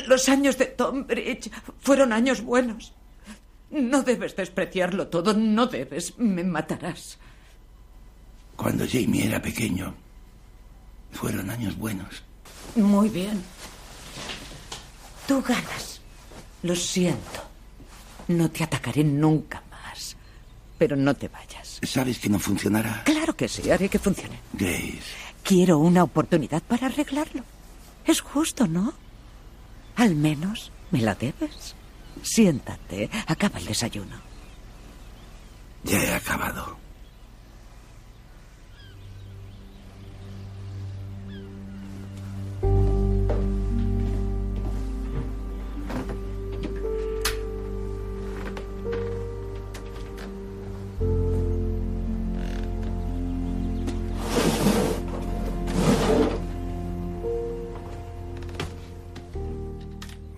[0.07, 2.93] Los años de Tonbridge fueron años buenos.
[3.69, 6.17] No debes despreciarlo todo, no debes.
[6.17, 7.17] Me matarás.
[8.55, 9.95] Cuando Jamie era pequeño,
[11.11, 12.23] fueron años buenos.
[12.75, 13.43] Muy bien.
[15.27, 16.01] Tú ganas.
[16.63, 17.41] Lo siento.
[18.27, 20.15] No te atacaré nunca más.
[20.77, 21.79] Pero no te vayas.
[21.83, 23.03] ¿Sabes que no funcionará?
[23.03, 24.39] Claro que sí, haré que funcione.
[24.53, 25.01] Grace.
[25.43, 27.43] Quiero una oportunidad para arreglarlo.
[28.05, 28.93] Es justo, ¿no?
[29.95, 31.75] Al menos me la debes.
[32.21, 34.15] Siéntate, acaba el desayuno.
[35.83, 36.77] Ya he acabado.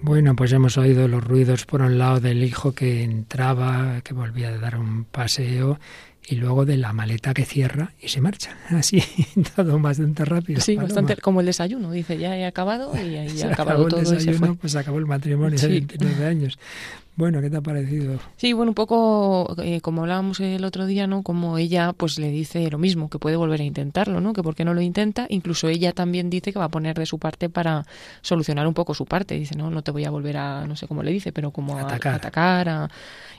[0.05, 4.49] Bueno, pues hemos oído los ruidos por un lado del hijo que entraba, que volvía
[4.49, 5.79] a dar un paseo,
[6.27, 8.55] y luego de la maleta que cierra y se marcha.
[8.69, 9.01] Así,
[9.55, 10.61] todo bastante rápido.
[10.61, 11.89] Sí, bastante como el desayuno.
[11.89, 14.53] Dice, ya he acabado y ahí ha acabado todo el desayuno, y se fue.
[14.53, 16.59] Pues acabó el matrimonio de 29 años.
[17.17, 18.19] Bueno, ¿qué te ha parecido?
[18.35, 21.23] Sí, bueno, un poco eh, como hablábamos el otro día, ¿no?
[21.23, 24.33] Como ella pues le dice lo mismo, que puede volver a intentarlo, ¿no?
[24.33, 25.25] Que por qué no lo intenta.
[25.29, 27.85] Incluso ella también dice que va a poner de su parte para
[28.21, 29.35] solucionar un poco su parte.
[29.35, 31.77] Dice, no, no te voy a volver a, no sé cómo le dice, pero como
[31.77, 32.13] Atacar.
[32.13, 32.89] a atacar a-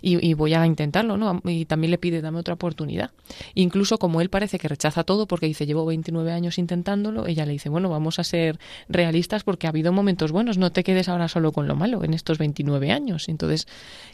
[0.01, 1.41] y, y voy a intentarlo, ¿no?
[1.45, 3.11] Y también le pide, dame otra oportunidad.
[3.55, 7.53] Incluso como él parece que rechaza todo porque dice, llevo 29 años intentándolo, ella le
[7.53, 8.59] dice, bueno, vamos a ser
[8.89, 12.15] realistas porque ha habido momentos buenos, no te quedes ahora solo con lo malo en
[12.15, 13.29] estos 29 años.
[13.29, 13.66] Entonces,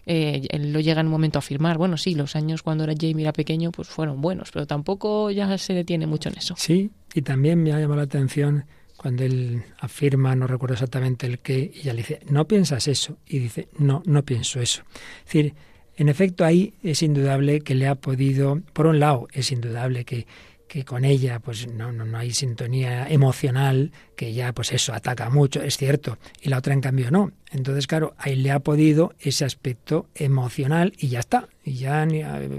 [0.06, 2.94] eh, él lo llega en un momento a afirmar, bueno, sí, los años cuando era
[2.98, 6.54] Jamie era pequeño, pues fueron buenos, pero tampoco ya se detiene mucho en eso.
[6.56, 8.64] Sí, y también me ha llamado la atención
[8.96, 13.18] cuando él afirma, no recuerdo exactamente el qué, y ella le dice, no piensas eso,
[13.26, 14.82] y dice, no, no pienso eso.
[15.18, 15.54] Es decir,
[15.96, 20.26] en efecto ahí es indudable que le ha podido, por un lado, es indudable que,
[20.72, 25.28] que con ella pues no, no, no hay sintonía emocional, que ya pues eso ataca
[25.28, 27.30] mucho, es cierto, y la otra en cambio no.
[27.50, 31.50] Entonces, claro, ahí le ha podido ese aspecto emocional y ya está.
[31.62, 32.08] Y ya,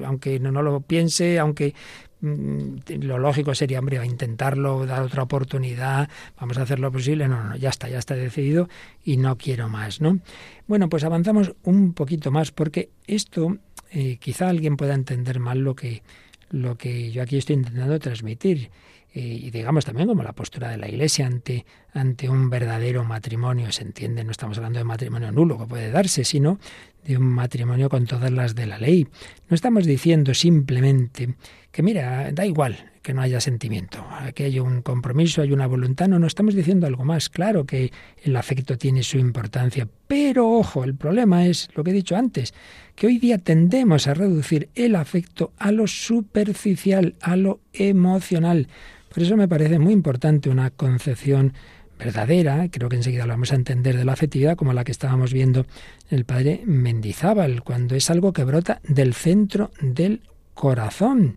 [0.06, 1.74] aunque no, no lo piense, aunque
[2.22, 6.08] mm, lo lógico sería, hombre, a intentarlo, dar otra oportunidad,
[6.40, 7.28] vamos a hacer lo posible.
[7.28, 8.70] No, no, ya está, ya está decidido
[9.04, 10.20] y no quiero más, ¿no?
[10.68, 13.58] Bueno, pues avanzamos un poquito más porque esto
[13.90, 16.04] eh, quizá alguien pueda entender mal lo que,
[16.54, 18.70] lo que yo aquí estoy intentando transmitir.
[19.12, 23.72] Eh, y digamos también como la postura de la Iglesia ante, ante un verdadero matrimonio,
[23.72, 26.60] se entiende, no estamos hablando de matrimonio nulo que puede darse, sino
[27.06, 29.08] de un matrimonio con todas las de la ley.
[29.50, 31.36] No estamos diciendo simplemente
[31.72, 36.08] que mira, da igual que no haya sentimiento, que haya un compromiso, hay una voluntad,
[36.08, 37.92] no, no estamos diciendo algo más, claro que
[38.24, 42.54] el afecto tiene su importancia, pero ojo, el problema es lo que he dicho antes,
[42.96, 48.70] que hoy día tendemos a reducir el afecto a lo superficial, a lo emocional.
[49.14, 51.54] Por eso me parece muy importante una concepción
[51.98, 55.34] verdadera, creo que enseguida lo vamos a entender de la afectividad, como la que estábamos
[55.34, 55.62] viendo
[56.10, 60.22] en el padre Mendizábal, cuando es algo que brota del centro del
[60.54, 61.36] corazón.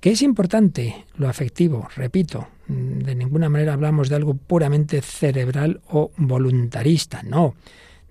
[0.00, 6.10] Que es importante lo afectivo, repito, de ninguna manera hablamos de algo puramente cerebral o
[6.16, 7.54] voluntarista, no.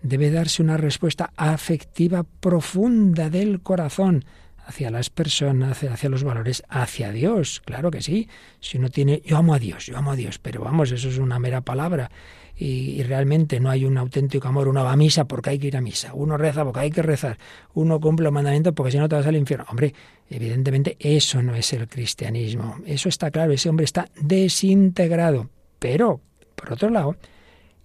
[0.02, 4.26] Debe darse una respuesta afectiva profunda del corazón
[4.66, 8.30] hacia las personas, hacia los valores, hacia Dios, claro que sí.
[8.60, 11.18] Si uno tiene, yo amo a Dios, yo amo a Dios, pero vamos, eso es
[11.18, 12.12] una mera palabra
[12.56, 14.68] y, y, realmente no hay un auténtico amor.
[14.68, 17.02] Uno va a misa porque hay que ir a misa, uno reza porque hay que
[17.02, 17.38] rezar,
[17.74, 19.66] uno cumple los mandamientos porque si no te vas al infierno.
[19.70, 19.94] Hombre,
[20.30, 22.78] evidentemente eso no es el cristianismo.
[22.86, 25.50] Eso está claro, ese hombre está desintegrado.
[25.80, 26.22] Pero,
[26.56, 27.16] por otro lado,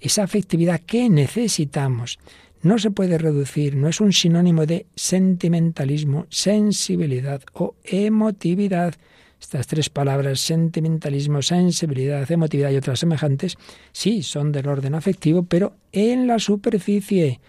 [0.00, 2.18] esa afectividad que necesitamos
[2.66, 8.94] no se puede reducir, no es un sinónimo de sentimentalismo, sensibilidad o emotividad.
[9.40, 13.56] Estas tres palabras, sentimentalismo, sensibilidad, emotividad y otras semejantes,
[13.92, 17.40] sí, son del orden afectivo, pero en la superficie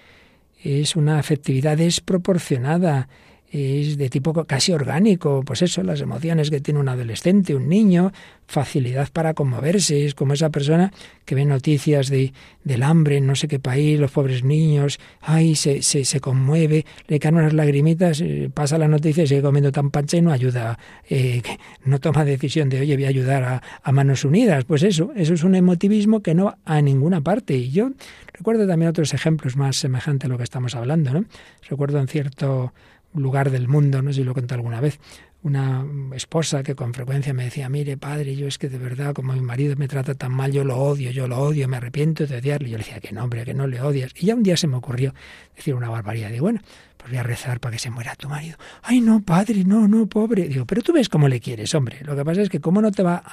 [0.63, 3.09] es una afectividad desproporcionada,
[3.51, 8.11] es de tipo casi orgánico, pues eso, las emociones que tiene un adolescente, un niño,
[8.45, 10.91] facilidad para conmoverse, es como esa persona
[11.25, 12.33] que ve noticias de,
[12.63, 16.85] del hambre en no sé qué país, los pobres niños, ay, se, se, se conmueve,
[17.07, 20.31] le caen unas lagrimitas, eh, pasa la noticia y sigue comiendo tan pancha y no
[20.31, 20.77] ayuda,
[21.09, 21.41] eh,
[21.85, 25.43] no toma decisión de, oye, voy a ayudar a, manos unidas, pues eso, eso es
[25.43, 27.55] un emotivismo que no va a ninguna parte.
[27.55, 27.91] Y yo
[28.31, 31.25] recuerdo también otros ejemplos más semejantes a lo que estamos hablando, ¿no?
[31.67, 32.73] Recuerdo en cierto
[33.21, 34.99] lugar del mundo, no sé si lo conté alguna vez,
[35.43, 39.33] una esposa que con frecuencia me decía, mire padre, yo es que de verdad como
[39.33, 42.37] mi marido me trata tan mal, yo lo odio, yo lo odio, me arrepiento de
[42.37, 42.69] odiarle.
[42.69, 44.11] Yo le decía que no, hombre, que no le odias.
[44.15, 45.13] Y ya un día se me ocurrió
[45.55, 46.31] decir una barbaridad.
[46.31, 46.61] Digo, bueno,
[46.97, 48.57] pues voy a rezar para que se muera tu marido.
[48.81, 50.49] Ay, no, padre, no, no, pobre.
[50.49, 51.99] Digo, pero tú ves cómo le quieres, hombre.
[52.01, 53.23] Lo que pasa es que cómo no te va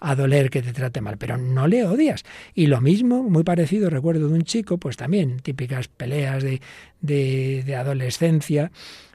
[0.00, 2.24] a, doler que te trate mal, pero no le odias.
[2.54, 6.60] Y lo mismo, muy parecido, recuerdo de un chico, pues también típicas peleas de,
[7.00, 8.72] de adolescencia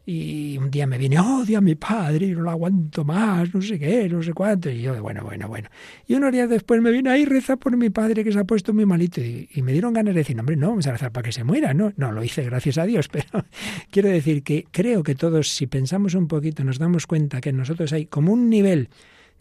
[0.09, 3.77] y un día me viene, odio a mi padre no lo aguanto más, no sé
[3.77, 4.69] qué, no sé cuánto.
[4.69, 5.67] Y yo, bueno, bueno, bueno.
[6.07, 8.73] Y unos días después me viene, ahí reza por mi padre que se ha puesto
[8.73, 9.19] muy malito.
[9.19, 11.43] Y, y, me dieron ganas de decir, hombre, no, vamos a rezar para que se
[11.43, 11.91] muera, ¿no?
[11.97, 13.45] No, lo hice gracias a Dios, pero
[13.91, 17.57] quiero decir que creo que todos, si pensamos un poquito, nos damos cuenta que en
[17.57, 18.87] nosotros hay como un nivel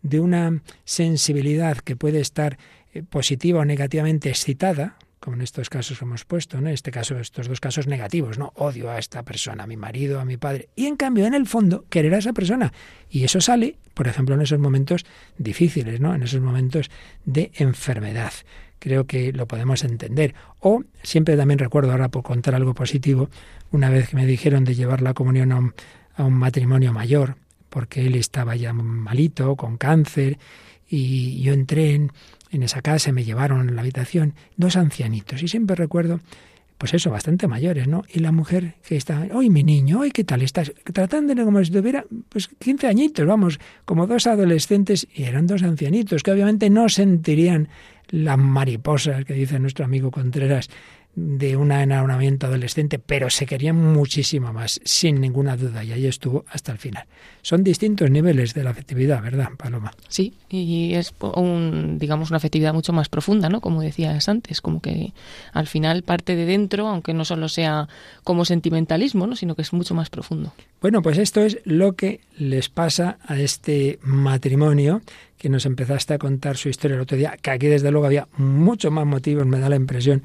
[0.03, 2.59] de una sensibilidad que puede estar
[2.93, 6.69] eh, positiva o negativamente excitada, como en estos casos hemos puesto, ¿no?
[6.69, 8.53] En este caso, estos dos casos negativos, ¿no?
[8.55, 10.69] Odio a esta persona, a mi marido, a mi padre.
[10.77, 12.73] Y en cambio, en el fondo, querer a esa persona.
[13.09, 15.05] Y eso sale, por ejemplo, en esos momentos
[15.39, 16.15] difíciles, ¿no?
[16.15, 16.91] En esos momentos
[17.25, 18.33] de enfermedad.
[18.79, 20.35] Creo que lo podemos entender.
[20.61, 23.31] O siempre también recuerdo, ahora por contar algo positivo,
[23.71, 25.75] una vez que me dijeron de llevar la comunión a un,
[26.15, 27.37] a un matrimonio mayor,
[27.71, 30.39] porque él estaba ya malito, con cáncer,
[30.89, 32.13] y yo entré en,
[32.57, 36.21] en esa casa, me llevaron a la habitación dos ancianitos y siempre recuerdo,
[36.79, 38.05] pues eso, bastante mayores, ¿no?
[38.13, 41.71] Y la mujer que está, hoy mi niño, hoy qué tal estás, tratándole como si
[41.71, 46.89] tuviera, pues 15 añitos, vamos, como dos adolescentes y eran dos ancianitos que obviamente no
[46.89, 47.69] sentirían
[48.09, 50.69] las mariposas que dice nuestro amigo Contreras
[51.17, 56.45] de un enamoramiento adolescente, pero se querían muchísimo más, sin ninguna duda, y ahí estuvo
[56.51, 57.07] hasta el final.
[57.41, 59.93] Son distintos niveles de la afectividad, ¿verdad, Paloma?
[60.09, 63.63] Sí, y es un, digamos, una afectividad mucho más profunda, ¿no?
[63.63, 65.15] Como decías antes, como que
[65.53, 67.89] al final parte de dentro, aunque no solo sea
[68.23, 69.37] como sentimentalismo, ¿no?
[69.37, 70.53] Sino que es mucho más profundo.
[70.83, 75.01] Bueno, pues esto es lo que les pasa a este matrimonio
[75.39, 78.27] que nos empezaste a contar su historia el otro día, que aquí desde luego había
[78.37, 80.23] mucho más motivos, me da la impresión,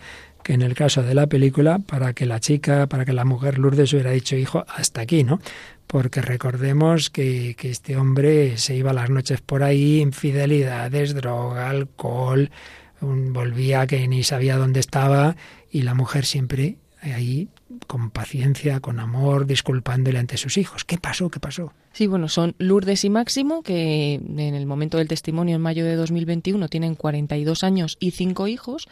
[0.52, 3.94] en el caso de la película, para que la chica, para que la mujer Lourdes
[3.94, 5.40] hubiera dicho, hijo, hasta aquí, ¿no?
[5.88, 12.52] Porque recordemos que, que este hombre se iba las noches por ahí, infidelidades, droga, alcohol,
[13.00, 15.38] un, volvía que ni sabía dónde estaba
[15.72, 17.50] y la mujer siempre ahí
[17.88, 20.86] con paciencia, con amor, disculpándole ante sus hijos.
[20.86, 21.30] ¿Qué pasó?
[21.30, 21.74] ¿Qué pasó?
[21.94, 25.96] Sí, bueno, son Lourdes y Máximo, que en el momento del testimonio en mayo de
[25.96, 28.88] 2021 tienen 42 años y 5 hijos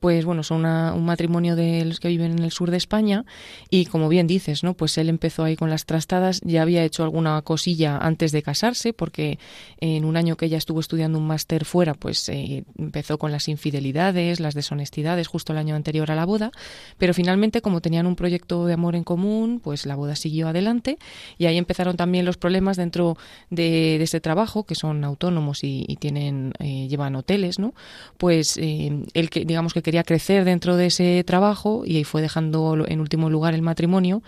[0.00, 3.24] pues bueno, son un matrimonio de los que viven en el sur de España
[3.68, 4.74] y como bien dices, ¿no?
[4.74, 8.94] Pues él empezó ahí con las trastadas, ya había hecho alguna cosilla antes de casarse
[8.94, 9.38] porque
[9.80, 13.48] en un año que ella estuvo estudiando un máster fuera, pues eh, empezó con las
[13.48, 16.50] infidelidades, las deshonestidades justo el año anterior a la boda,
[16.96, 20.98] pero finalmente como tenían un proyecto de amor en común, pues la boda siguió adelante
[21.36, 23.18] y ahí empezaron también los problemas dentro
[23.50, 27.74] de, de ese trabajo, que son autónomos y, tienen eh, llevan hoteles, ¿no?
[28.16, 32.84] Pues eh, él que digamos que quería crecer dentro de ese trabajo y fue dejando
[32.86, 34.22] en último lugar el matrimonio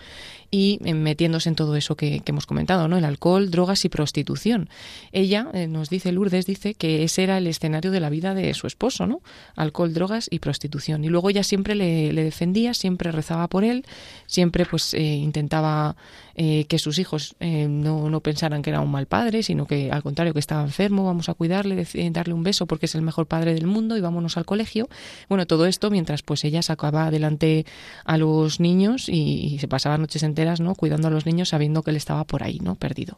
[0.53, 2.95] y eh, metiéndose en todo eso que, hemos comentado, ¿no?
[2.95, 4.69] El alcohol, drogas y prostitución.
[5.11, 8.53] Ella eh, nos dice, Lourdes dice que ese era el escenario de la vida de
[8.53, 9.21] su esposo, ¿no?
[9.55, 11.03] Alcohol, drogas y prostitución.
[11.05, 13.83] Y luego ella siempre le, defendía, siempre rezaba por él,
[14.27, 15.95] siempre pues eh, intentaba
[16.35, 20.33] que sus hijos no, no, pensaran que era un mal padre, sino que al contrario,
[20.33, 23.67] que estaba enfermo, vamos a cuidarle, darle un beso porque es el mejor padre del
[23.67, 24.89] mundo y vámonos al colegio.
[25.29, 27.67] Bueno, todo esto mientras pues ella sacaba adelante
[28.03, 30.75] a los niños y, y se pasaba noches enteras ¿no?
[30.75, 32.75] cuidando a los niños sabiendo que él estaba por ahí, ¿no?
[32.75, 33.17] perdido.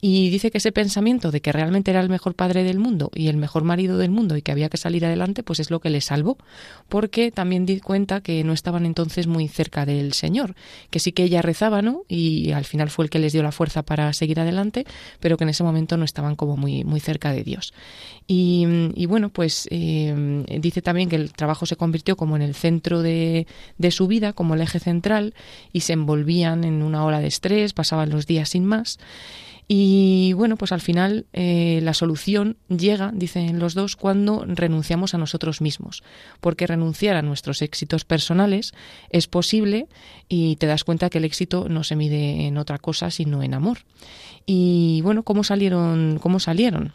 [0.00, 3.28] Y dice que ese pensamiento de que realmente era el mejor padre del mundo y
[3.28, 5.90] el mejor marido del mundo y que había que salir adelante, pues es lo que
[5.90, 6.36] le salvó,
[6.88, 10.54] porque también di cuenta que no estaban entonces muy cerca del Señor,
[10.90, 12.02] que sí que ella rezaba, ¿no?
[12.08, 14.86] Y al final fue el que les dio la fuerza para seguir adelante,
[15.20, 17.72] pero que en ese momento no estaban como muy, muy cerca de Dios.
[18.28, 23.00] Y, bueno, pues eh, dice también que el trabajo se convirtió como en el centro
[23.00, 23.46] de,
[23.78, 25.34] de su vida, como el eje central,
[25.72, 28.98] y se envolvían en una ola de estrés, pasaban los días sin más.
[29.68, 35.18] Y bueno, pues al final eh, la solución llega, dicen los dos, cuando renunciamos a
[35.18, 36.04] nosotros mismos,
[36.40, 38.74] porque renunciar a nuestros éxitos personales
[39.10, 39.88] es posible
[40.28, 43.54] y te das cuenta que el éxito no se mide en otra cosa sino en
[43.54, 43.78] amor.
[44.46, 46.18] Y bueno, ¿cómo salieron?
[46.20, 46.92] ¿Cómo salieron?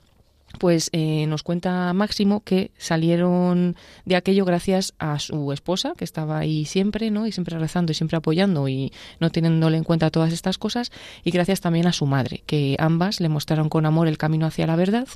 [0.59, 3.75] Pues eh, nos cuenta Máximo que salieron
[4.05, 7.27] de aquello gracias a su esposa, que estaba ahí siempre, ¿no?
[7.27, 10.91] Y siempre rezando y siempre apoyando y no teniéndole en cuenta todas estas cosas,
[11.23, 14.67] y gracias también a su madre, que ambas le mostraron con amor el camino hacia
[14.67, 15.07] la verdad,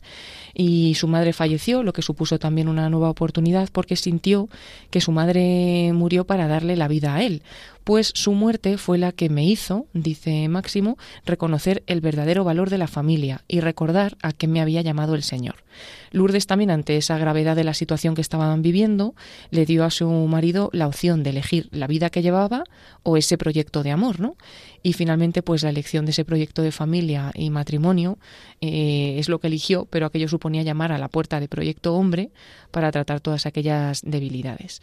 [0.54, 4.50] y su madre falleció, lo que supuso también una nueva oportunidad porque sintió
[4.90, 7.42] que su madre murió para darle la vida a él,
[7.86, 12.80] pues su muerte fue la que me hizo, dice Máximo, reconocer el verdadero valor de
[12.80, 15.64] la familia y recordar a qué me había llamado el Señor.
[16.10, 19.14] Lourdes también, ante esa gravedad de la situación que estaban viviendo,
[19.52, 22.64] le dio a su marido la opción de elegir la vida que llevaba
[23.04, 24.36] o ese proyecto de amor, ¿no?
[24.82, 28.18] Y finalmente, pues la elección de ese proyecto de familia y matrimonio
[28.62, 32.32] eh, es lo que eligió, pero aquello suponía llamar a la puerta de proyecto hombre
[32.72, 34.82] para tratar todas aquellas debilidades.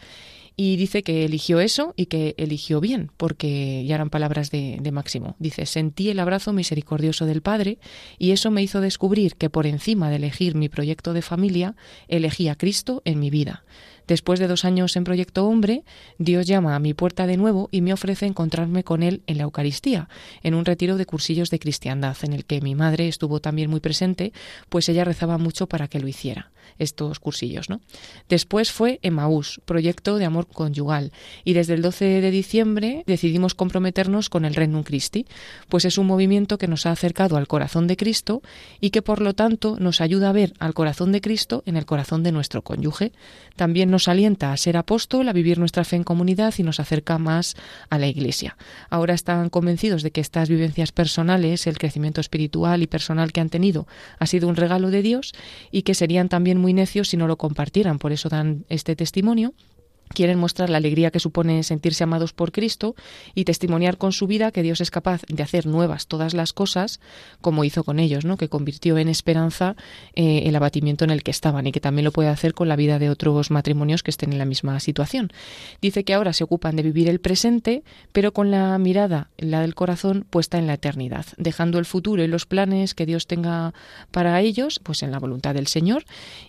[0.57, 5.37] Y dice que eligió eso y que eligió bien, porque ya eran palabras de, Máximo.
[5.39, 7.79] Dice, sentí el abrazo misericordioso del Padre
[8.19, 11.75] y eso me hizo descubrir que por encima de elegir mi proyecto de familia,
[12.09, 13.65] elegí a Cristo en mi vida.
[14.07, 15.85] Después de dos años en Proyecto Hombre,
[16.19, 19.45] Dios llama a mi puerta de nuevo y me ofrece encontrarme con Él en la
[19.45, 20.09] Eucaristía,
[20.43, 23.81] en un retiro de cursillos de cristiandad, en el que mi madre estuvo también muy
[23.81, 24.33] presente,
[24.69, 27.69] pues ella rezaba mucho para que lo hiciera, estos cursillos.
[27.69, 27.81] ¿no?
[28.29, 31.13] Después fue Emaús, proyecto de amor conyugal,
[31.45, 35.27] y desde el 12 de diciembre decidimos comprometernos con el Renum Christi,
[35.69, 38.43] pues es un movimiento que nos ha acercado al corazón de Cristo
[38.81, 41.87] y que por lo tanto nos ayuda a ver al corazón de Cristo en el
[41.87, 43.13] corazón de nuestro cónyuge.
[43.57, 47.19] También nos alienta a ser apóstol, a vivir nuestra fe en comunidad y nos acerca
[47.19, 47.57] más
[47.91, 48.57] a la Iglesia.
[48.91, 53.51] Ahora están convencidos de que estas vivencias personales, el crecimiento espiritual y personal que han
[53.51, 53.87] tenido,
[54.19, 55.33] ha sido un regalo de Dios
[55.71, 57.99] y que serían también muy necios si no lo compartieran.
[57.99, 59.55] Por eso dan este testimonio
[60.13, 62.95] quieren mostrar la alegría que supone sentirse amados por Cristo
[63.35, 67.01] y testimoniar con su vida que Dios es capaz de hacer nuevas todas las cosas,
[67.41, 68.37] como hizo con ellos, ¿no?
[68.37, 69.77] que convirtió en esperanza
[70.15, 72.77] eh, el abatimiento en el que estaban y que también lo puede hacer con la
[72.77, 75.31] vida de otros matrimonios que estén en la misma situación.
[75.81, 77.83] Dice que ahora se ocupan de vivir el presente,
[78.13, 82.27] pero con la mirada, la del corazón, puesta en la eternidad, dejando el futuro y
[82.27, 83.75] los planes que Dios tenga
[84.11, 86.05] para ellos, pues en la voluntad del Señor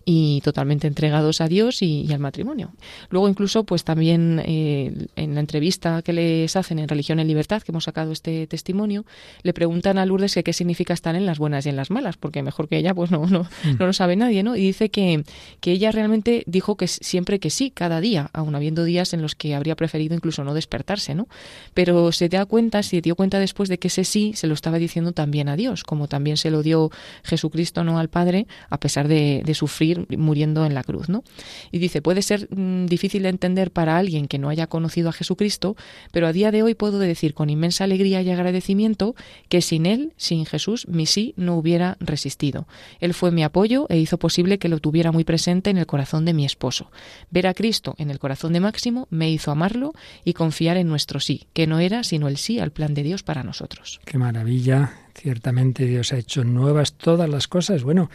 [0.05, 2.71] y totalmente entregados a Dios y, y al matrimonio.
[3.09, 7.61] Luego incluso pues también eh, en la entrevista que les hacen en Religión en Libertad,
[7.61, 9.05] que hemos sacado este testimonio,
[9.43, 12.17] le preguntan a Lourdes que qué significa estar en las buenas y en las malas,
[12.17, 13.77] porque mejor que ella, pues no, no, mm.
[13.79, 14.55] no lo sabe nadie, ¿no?
[14.55, 15.23] Y dice que,
[15.59, 19.35] que ella realmente dijo que siempre que sí, cada día, aun habiendo días en los
[19.35, 21.27] que habría preferido incluso no despertarse, ¿no?
[21.75, 24.79] Pero se da cuenta, se dio cuenta después de que ese sí se lo estaba
[24.79, 26.89] diciendo también a Dios, como también se lo dio
[27.23, 27.99] Jesucristo, ¿no?
[27.99, 31.23] Al Padre, a pesar de, de sufrir muriendo en la cruz, ¿no?
[31.71, 35.11] Y dice, puede ser mm, difícil de entender para alguien que no haya conocido a
[35.11, 35.75] Jesucristo,
[36.11, 39.15] pero a día de hoy puedo decir con inmensa alegría y agradecimiento
[39.49, 42.67] que sin Él, sin Jesús, mi sí no hubiera resistido.
[43.01, 46.23] Él fue mi apoyo e hizo posible que lo tuviera muy presente en el corazón
[46.23, 46.89] de mi esposo.
[47.31, 49.91] Ver a Cristo en el corazón de Máximo me hizo amarlo
[50.23, 53.23] y confiar en nuestro sí, que no era sino el sí al plan de Dios
[53.23, 53.99] para nosotros.
[54.05, 54.93] Qué maravilla.
[55.15, 57.83] Ciertamente Dios ha hecho nuevas todas las cosas.
[57.83, 58.09] Bueno,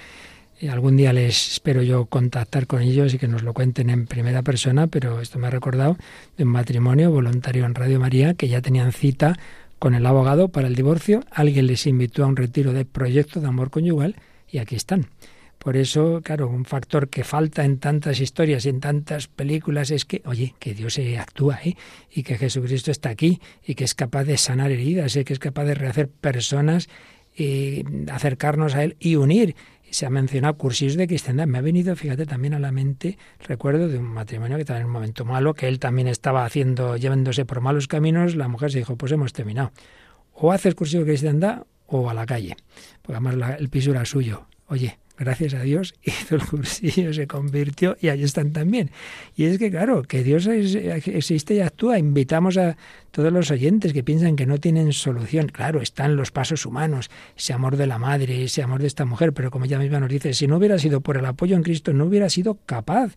[0.66, 4.42] algún día les espero yo contactar con ellos y que nos lo cuenten en primera
[4.42, 5.96] persona, pero esto me ha recordado
[6.36, 9.38] de un matrimonio voluntario en Radio María que ya tenían cita
[9.78, 11.22] con el abogado para el divorcio.
[11.30, 14.16] Alguien les invitó a un retiro de proyecto de amor conyugal
[14.50, 15.06] y aquí están.
[15.59, 20.04] Por eso, claro, un factor que falta en tantas historias y en tantas películas es
[20.04, 21.76] que, oye, que Dios se actúa ¿eh?
[22.12, 25.38] y que Jesucristo está aquí y que es capaz de sanar heridas y que es
[25.38, 26.88] capaz de rehacer personas
[27.36, 29.56] y acercarnos a Él y unir
[29.91, 31.47] se ha mencionado cursillos de cristiandad.
[31.47, 34.86] Me ha venido, fíjate, también a la mente, recuerdo de un matrimonio que estaba en
[34.86, 38.78] un momento malo, que él también estaba haciendo, llevándose por malos caminos, la mujer se
[38.78, 39.72] dijo, pues hemos terminado.
[40.34, 42.57] O haces cursillo de cristiandad o a la calle.
[43.03, 44.47] Porque además el piso era suyo.
[44.68, 48.90] Oye, gracias a Dios, hizo el cursillo, se convirtió y ahí están también.
[49.36, 51.98] Y es que, claro, que Dios existe y actúa.
[51.98, 52.76] Invitamos a
[53.10, 55.48] todos los oyentes que piensan que no tienen solución.
[55.48, 59.32] Claro, están los pasos humanos, ese amor de la madre, ese amor de esta mujer,
[59.32, 61.92] pero como ella misma nos dice, si no hubiera sido por el apoyo en Cristo,
[61.92, 63.14] no hubiera sido capaz.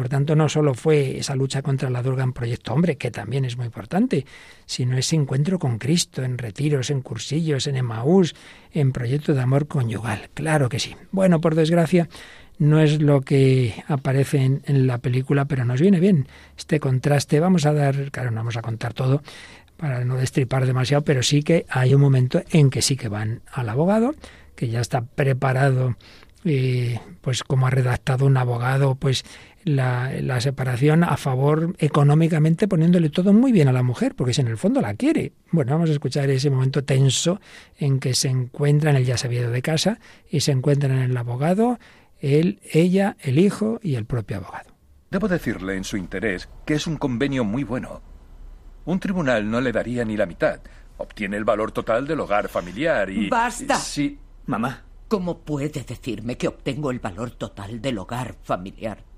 [0.00, 3.44] Por tanto, no solo fue esa lucha contra la droga en Proyecto Hombre, que también
[3.44, 4.24] es muy importante,
[4.64, 8.34] sino ese encuentro con Cristo en retiros, en cursillos, en Emaús,
[8.72, 10.30] en proyecto de amor conyugal.
[10.32, 10.96] Claro que sí.
[11.12, 12.08] Bueno, por desgracia,
[12.58, 17.38] no es lo que aparece en, en, la película, pero nos viene bien este contraste.
[17.38, 19.22] Vamos a dar, claro, no vamos a contar todo
[19.76, 23.42] para no destripar demasiado, pero sí que hay un momento en que sí que van
[23.52, 24.14] al abogado,
[24.56, 25.94] que ya está preparado,
[26.44, 29.24] eh, pues como ha redactado un abogado, pues
[29.64, 34.40] la, la, separación a favor económicamente, poniéndole todo muy bien a la mujer, porque si
[34.40, 35.32] en el fondo la quiere.
[35.50, 37.40] Bueno, vamos a escuchar ese momento tenso
[37.78, 39.98] en que se encuentran, él ya se había ido de casa,
[40.30, 41.78] y se encuentran el abogado,
[42.18, 44.70] él, ella, el hijo y el propio abogado.
[45.10, 48.00] Debo decirle en su interés que es un convenio muy bueno.
[48.84, 50.60] Un tribunal no le daría ni la mitad.
[50.98, 53.28] Obtiene el valor total del hogar familiar y...
[53.28, 53.76] ¡Basta!
[53.76, 54.84] Sí, mamá.
[55.08, 59.09] ¿Cómo puede decirme que obtengo el valor total del hogar familiar?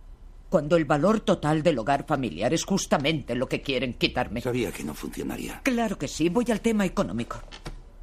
[0.53, 4.43] Cuando el valor total del hogar familiar es justamente lo que quieren quitarme.
[4.43, 5.63] Sabía que no funcionaría.
[5.63, 7.41] Claro que sí, voy al tema económico.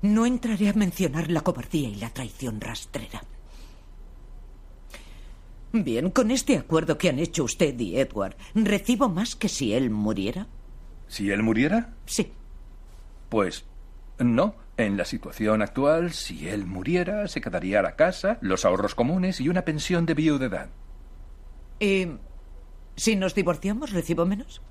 [0.01, 3.21] No entraré a mencionar la cobardía y la traición rastrera.
[5.71, 9.91] Bien, con este acuerdo que han hecho usted y Edward, ¿recibo más que si él
[9.91, 10.47] muriera?
[11.07, 11.93] ¿Si él muriera?
[12.07, 12.33] Sí.
[13.29, 13.65] Pues
[14.17, 14.55] no.
[14.75, 19.49] En la situación actual, si él muriera, se quedaría la casa, los ahorros comunes y
[19.49, 20.69] una pensión de viudedad.
[21.79, 22.07] ¿Y
[22.99, 24.61] si nos divorciamos, recibo menos?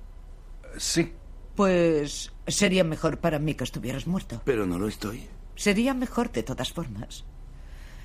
[0.77, 1.13] Sí.
[1.55, 4.41] Pues sería mejor para mí que estuvieras muerto.
[4.45, 5.27] Pero no lo estoy.
[5.55, 7.25] Sería mejor de todas formas.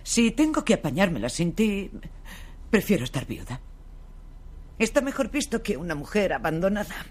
[0.03, 1.91] Si tengo que apañármela sin ti,
[2.71, 3.61] prefiero estar viuda.
[4.79, 7.07] Está mejor visto que una mujer abandonada.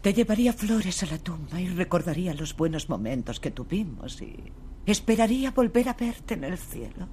[0.00, 4.52] Te llevaría flores a la tumba y recordaría los buenos momentos que tuvimos y
[4.86, 7.08] esperaría volver a verte en el cielo,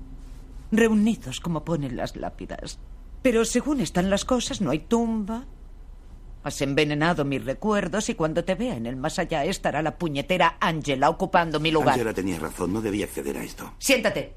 [0.72, 2.80] reunidos como ponen las lápidas.
[3.22, 5.46] Pero según están las cosas, no hay tumba.
[6.44, 10.58] Has envenenado mis recuerdos y cuando te vea en el más allá estará la puñetera
[10.60, 11.96] Angela ocupando mi lugar.
[11.96, 13.74] Angela tenía razón, no debía acceder a esto.
[13.78, 14.34] Siéntate.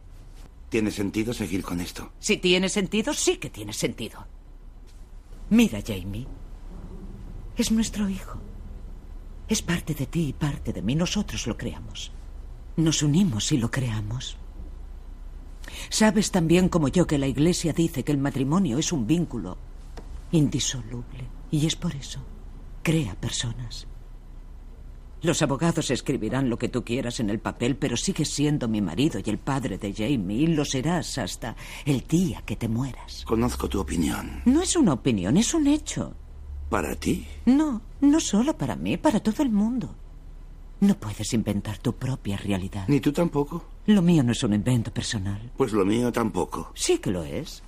[0.69, 2.13] ¿Tiene sentido seguir con esto?
[2.19, 4.27] Si tiene sentido, sí que tiene sentido.
[5.51, 6.27] Mira, Jamie.
[7.57, 8.41] Es nuestro hijo.
[9.49, 10.95] Es parte de ti y parte de mí.
[10.95, 12.11] Nosotros lo creamos.
[12.77, 14.39] Nos unimos y lo creamos.
[15.89, 19.59] Sabes tan bien como yo que la Iglesia dice que el matrimonio es un vínculo
[20.33, 21.29] indisoluble.
[21.51, 22.21] Y es por eso.
[22.83, 23.87] Crea personas.
[25.23, 29.21] Los abogados escribirán lo que tú quieras en el papel, pero sigues siendo mi marido
[29.25, 31.55] y el padre de Jamie, y lo serás hasta
[31.85, 33.25] el día que te mueras.
[33.25, 34.43] Conozco tu opinión.
[34.47, 36.15] No es una opinión, es un hecho.
[36.69, 37.25] ¿Para ti?
[37.47, 39.95] No, no solo para mí, para todo el mundo.
[40.83, 42.87] No puedes inventar tu propia realidad.
[42.89, 43.65] Ni tú tampoco.
[43.87, 45.53] Lo mío no es un invento personal.
[45.57, 46.73] Pues lo mío tampoco.
[46.75, 47.63] Sí que lo es.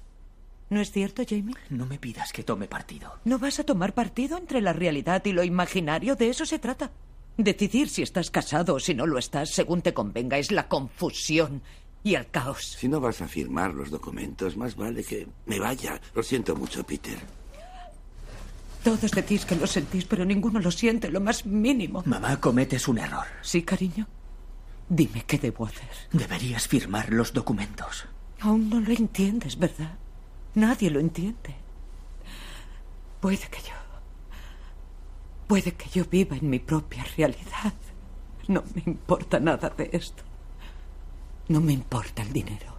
[0.69, 1.55] ¿No es cierto, Jamie?
[1.71, 3.13] No me pidas que tome partido.
[3.25, 6.17] ¿No vas a tomar partido entre la realidad y lo imaginario?
[6.17, 6.91] De eso se trata.
[7.37, 11.63] Decidir si estás casado o si no lo estás, según te convenga, es la confusión
[12.03, 12.75] y el caos.
[12.81, 16.01] Si no vas a firmar los documentos, más vale que me vaya.
[16.17, 17.19] Lo siento mucho, Peter.
[18.85, 22.03] Todos decís que lo sentís, pero ninguno lo siente, lo más mínimo.
[22.05, 23.27] Mamá, cometes un error.
[23.41, 24.07] ¿Sí, cariño?
[24.91, 25.89] Dime qué debo hacer.
[26.13, 28.05] Deberías firmar los documentos.
[28.41, 29.95] Aún no lo entiendes, ¿verdad?
[30.55, 31.55] Nadie lo entiende.
[33.21, 33.75] Puede que yo...
[35.47, 37.73] Puede que yo viva en mi propia realidad.
[38.49, 40.23] No me importa nada de esto.
[41.49, 42.75] No me importa el dinero.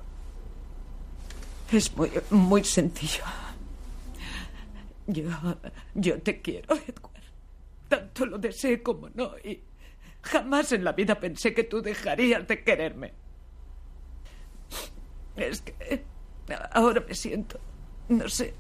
[1.72, 3.24] Es muy, muy sencillo.
[5.08, 5.30] Yo,
[5.94, 7.24] yo te quiero, Edward.
[7.88, 9.38] Tanto lo deseé como no.
[9.44, 9.62] Y
[10.22, 13.14] jamás en la vida pensé que tú dejarías de quererme.
[15.36, 16.04] Es que
[16.72, 17.60] ahora me siento,
[18.10, 18.54] no sé,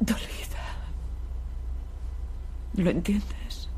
[0.00, 0.56] dolida.
[2.74, 3.68] ¿Lo entiendes?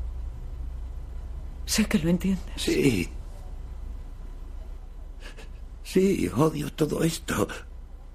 [1.65, 2.43] Sé que lo entiendes.
[2.55, 3.09] Sí.
[5.83, 7.47] Sí, odio todo esto.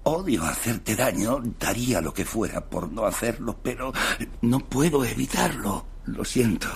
[0.05, 1.41] Odio hacerte daño.
[1.59, 3.91] Daría lo que fuera por no hacerlo, pero
[4.41, 5.85] no puedo evitarlo.
[6.05, 6.67] Lo siento.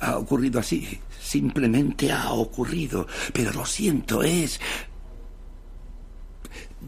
[0.00, 0.98] Ha ocurrido así.
[1.20, 3.06] Simplemente ha ocurrido.
[3.32, 4.60] Pero lo siento, es...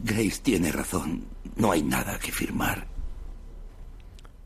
[0.03, 1.25] Grace tiene razón.
[1.55, 2.87] No hay nada que firmar.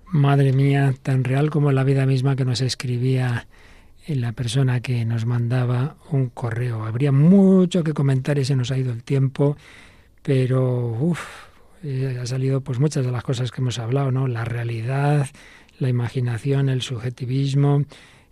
[0.08, 3.48] Madre mía, tan real como la vida misma que nos escribía
[4.08, 6.84] la persona que nos mandaba un correo.
[6.86, 9.56] Habría mucho que comentar y se nos ha ido el tiempo,
[10.24, 11.22] pero uf,
[11.84, 14.28] eh, ha salido pues muchas de las cosas que hemos hablado, ¿no?
[14.28, 15.28] La realidad,
[15.80, 17.84] la imaginación, el subjetivismo,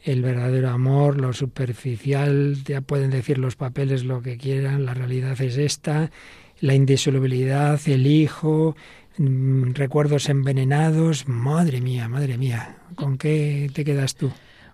[0.04, 5.40] el verdadero amor, lo superficial, ya pueden decir los papeles lo que quieran, la realidad
[5.42, 6.12] es esta,
[6.60, 8.76] la indisolubilidad, el hijo,
[9.18, 11.28] recuerdos envenenados.
[11.28, 14.32] Madre mía, madre mía, ¿con qué te quedas tú?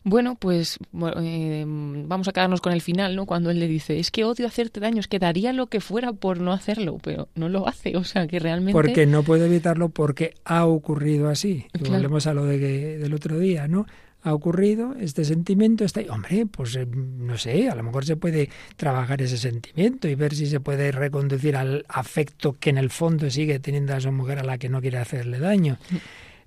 [0.09, 0.79] Bueno, pues
[1.21, 3.25] eh, vamos a quedarnos con el final, ¿no?
[3.25, 6.13] Cuando él le dice, es que odio hacerte daño, es que daría lo que fuera
[6.13, 8.71] por no hacerlo, pero no lo hace, o sea, que realmente...
[8.71, 11.65] Porque no puede evitarlo porque ha ocurrido así.
[11.89, 12.57] Volvemos a lo de
[12.97, 13.85] del otro día, ¿no?
[14.23, 16.07] ha ocurrido, este sentimiento está ahí.
[16.09, 20.33] Hombre, pues eh, no sé, a lo mejor se puede trabajar ese sentimiento y ver
[20.33, 24.39] si se puede reconducir al afecto que en el fondo sigue teniendo a su mujer
[24.39, 25.77] a la que no quiere hacerle daño.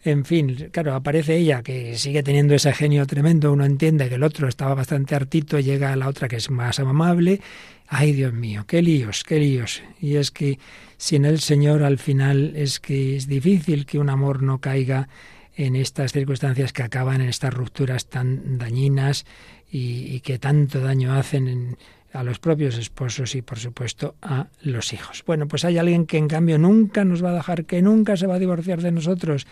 [0.02, 4.22] En fin, claro, aparece ella que sigue teniendo ese genio tremendo, uno entiende que el
[4.22, 7.40] otro estaba bastante hartito, llega la otra que es más amable.
[7.86, 9.82] Ay, Dios mío, qué líos, qué líos.
[10.00, 10.58] Y es que
[10.96, 15.08] sin el Señor al final es que es difícil que un amor no caiga
[15.54, 19.26] en estas circunstancias que acaban en estas rupturas tan dañinas
[19.70, 21.76] y, que tanto daño hacen
[22.12, 25.22] a los propios esposos y por supuesto a los hijos.
[25.26, 28.26] Bueno, pues hay alguien que en cambio nunca nos va a dejar, que nunca se
[28.26, 29.46] va a divorciar de nosotros,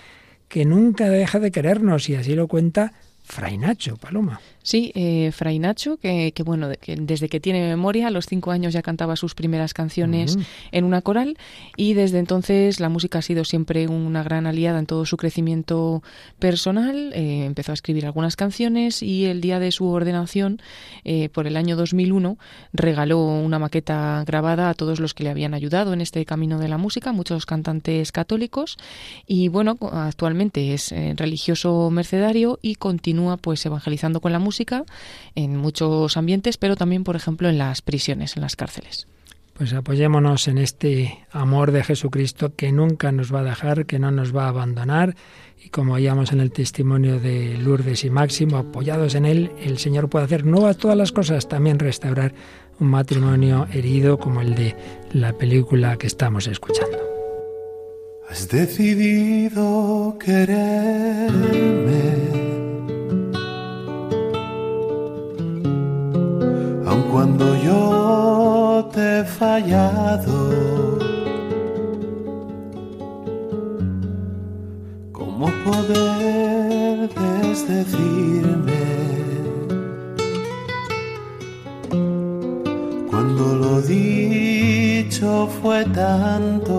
[0.48, 2.92] que nunca deja de querernos y así lo cuenta
[3.28, 4.40] Fray Nacho, Paloma.
[4.62, 8.72] Sí, eh, Fray Nacho, que, bueno, que desde que tiene memoria, a los cinco años
[8.72, 10.36] ya cantaba sus primeras canciones
[10.72, 11.38] en una coral
[11.76, 16.02] y desde entonces la música ha sido siempre una gran aliada en todo su crecimiento
[16.38, 17.12] personal.
[17.14, 20.60] Eh, empezó a escribir algunas canciones y el día de su ordenación,
[21.04, 22.38] eh, por el año 2001,
[22.72, 26.68] regaló una maqueta grabada a todos los que le habían ayudado en este camino de
[26.68, 28.76] la música, muchos cantantes católicos
[29.26, 34.84] y bueno, actualmente es religioso mercedario y continúa pues evangelizando con la música
[35.34, 39.06] en muchos ambientes, pero también, por ejemplo, en las prisiones, en las cárceles.
[39.58, 44.12] Pues apoyémonos en este amor de Jesucristo que nunca nos va a dejar, que no
[44.12, 45.16] nos va a abandonar.
[45.60, 50.08] Y como veíamos en el testimonio de Lourdes y Máximo, apoyados en Él, el Señor
[50.08, 52.32] puede hacer nuevas todas las cosas, también restaurar
[52.78, 54.76] un matrimonio herido como el de
[55.12, 56.96] la película que estamos escuchando.
[58.30, 61.78] Has decidido quererme
[67.10, 70.98] cuando yo te he fallado.
[75.12, 77.08] ¿Cómo poder
[77.68, 78.84] decirme
[83.10, 86.74] cuando lo dicho fue tanto?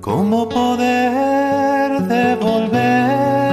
[0.00, 3.43] ¿Cómo poder devolverte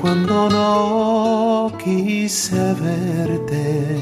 [0.00, 3.98] cuando no quise verte,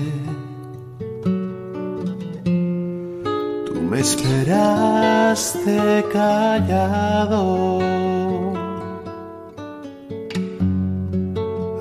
[3.64, 7.80] tú me esperaste callado.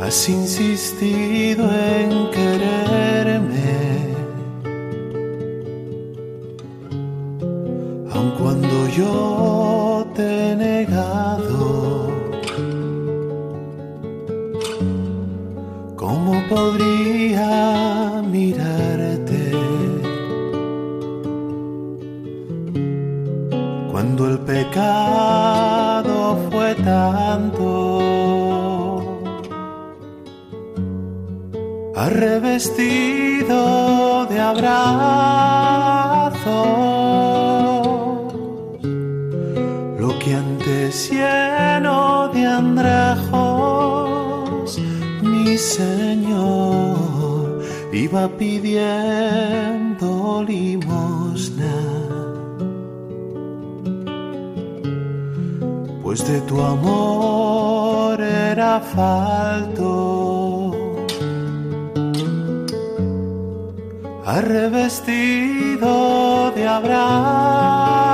[0.01, 2.95] Has insistido en quererme
[8.45, 9.35] cuando yo
[16.50, 19.52] podría mirarte
[23.91, 27.62] cuando el pecado fue tanto?
[31.96, 33.56] Ha revestido
[34.28, 35.06] de abrazo
[48.16, 50.09] iba pidiendo
[50.47, 51.76] limosna.
[56.01, 59.91] Pues de tu amor era falto.
[64.26, 65.91] Ha revestido
[66.55, 68.05] de abrazo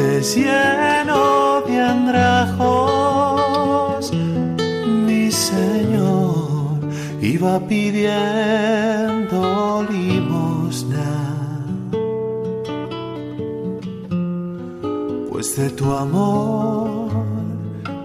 [0.00, 2.89] antes lleno de andrajos,
[7.40, 9.40] iba pidiendo
[9.90, 11.10] limosna.
[15.30, 17.08] Pues de tu amor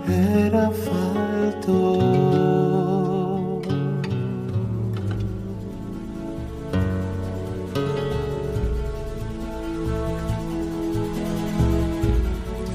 [0.08, 2.00] era falto.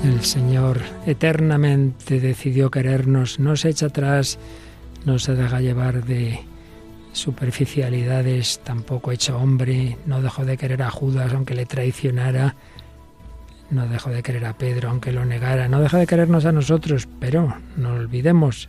[0.04, 4.38] El Señor eternamente decidió querernos, no se echa atrás,
[5.06, 6.49] no se deja llevar de
[7.12, 12.56] superficialidades, tampoco hecho hombre, no dejó de querer a Judas aunque le traicionara.
[13.70, 17.08] no dejó de querer a Pedro aunque lo negara, no deja de querernos a nosotros,
[17.20, 18.68] pero no olvidemos,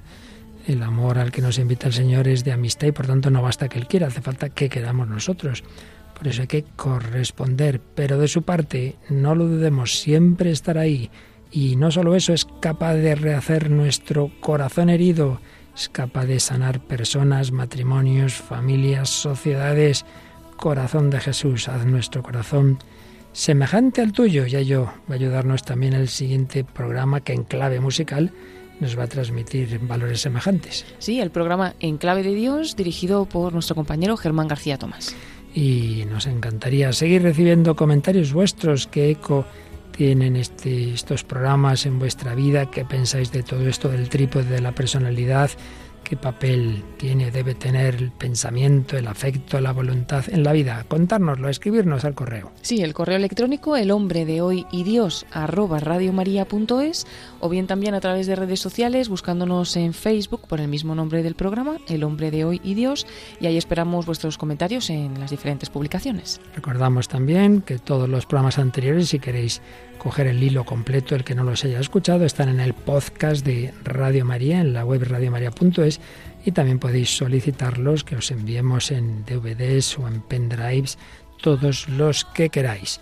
[0.67, 3.41] el amor al que nos invita el Señor es de amistad y por tanto no
[3.41, 5.63] basta que Él quiera, hace falta que queramos nosotros.
[6.15, 11.09] Por eso hay que corresponder, pero de su parte, no lo dudemos, siempre estar ahí.
[11.51, 15.41] Y no solo eso, es capaz de rehacer nuestro corazón herido,
[15.75, 20.05] es capaz de sanar personas, matrimonios, familias, sociedades.
[20.57, 22.79] Corazón de Jesús, haz nuestro corazón
[23.33, 24.45] semejante al tuyo.
[24.45, 28.31] Y a ello va a ayudarnos también el siguiente programa que en clave musical
[28.79, 30.85] nos va a transmitir valores semejantes.
[30.97, 35.15] Sí, el programa En clave de Dios, dirigido por nuestro compañero Germán García Tomás.
[35.53, 39.45] Y nos encantaría seguir recibiendo comentarios vuestros, qué eco
[39.91, 44.61] tienen este, estos programas en vuestra vida, qué pensáis de todo esto del trípode de
[44.61, 45.51] la personalidad,
[46.11, 50.83] qué papel tiene, debe tener el pensamiento, el afecto, la voluntad en la vida.
[50.89, 52.51] Contárnoslo, escribirnos al correo.
[52.63, 57.07] Sí, el correo electrónico, el hombre de hoy y Dios, arroba radiomaria.es,
[57.39, 61.23] o bien también a través de redes sociales, buscándonos en Facebook por el mismo nombre
[61.23, 63.07] del programa, el hombre de hoy y Dios,
[63.39, 66.41] y ahí esperamos vuestros comentarios en las diferentes publicaciones.
[66.53, 69.61] Recordamos también que todos los programas anteriores, si queréis
[70.01, 73.71] coger el hilo completo, el que no los haya escuchado, están en el podcast de
[73.83, 75.99] Radio María, en la web radiomaria.es
[76.43, 80.97] y también podéis solicitarlos que os enviemos en DVDs o en pendrives,
[81.39, 82.99] todos los que queráis.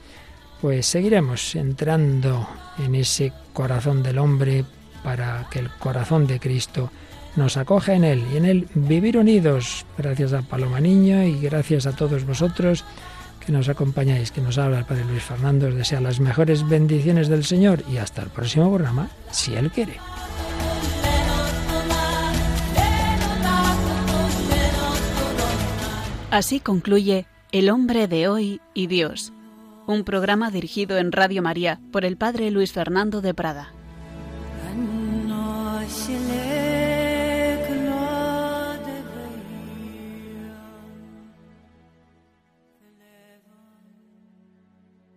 [0.60, 4.66] Pues seguiremos entrando en ese corazón del hombre
[5.02, 6.92] para que el corazón de Cristo
[7.38, 9.86] nos acoja en él y en él vivir unidos.
[9.98, 12.84] Gracias a Paloma Niño y gracias a todos vosotros
[13.40, 17.28] que nos acompañáis, que nos habla el Padre Luis Fernando, os desea las mejores bendiciones
[17.28, 19.98] del Señor y hasta el próximo programa, si Él quiere.
[26.32, 29.34] Así concluye El hombre de hoy y Dios,
[29.88, 33.74] un programa dirigido en Radio María por el Padre Luis Fernando de Prada.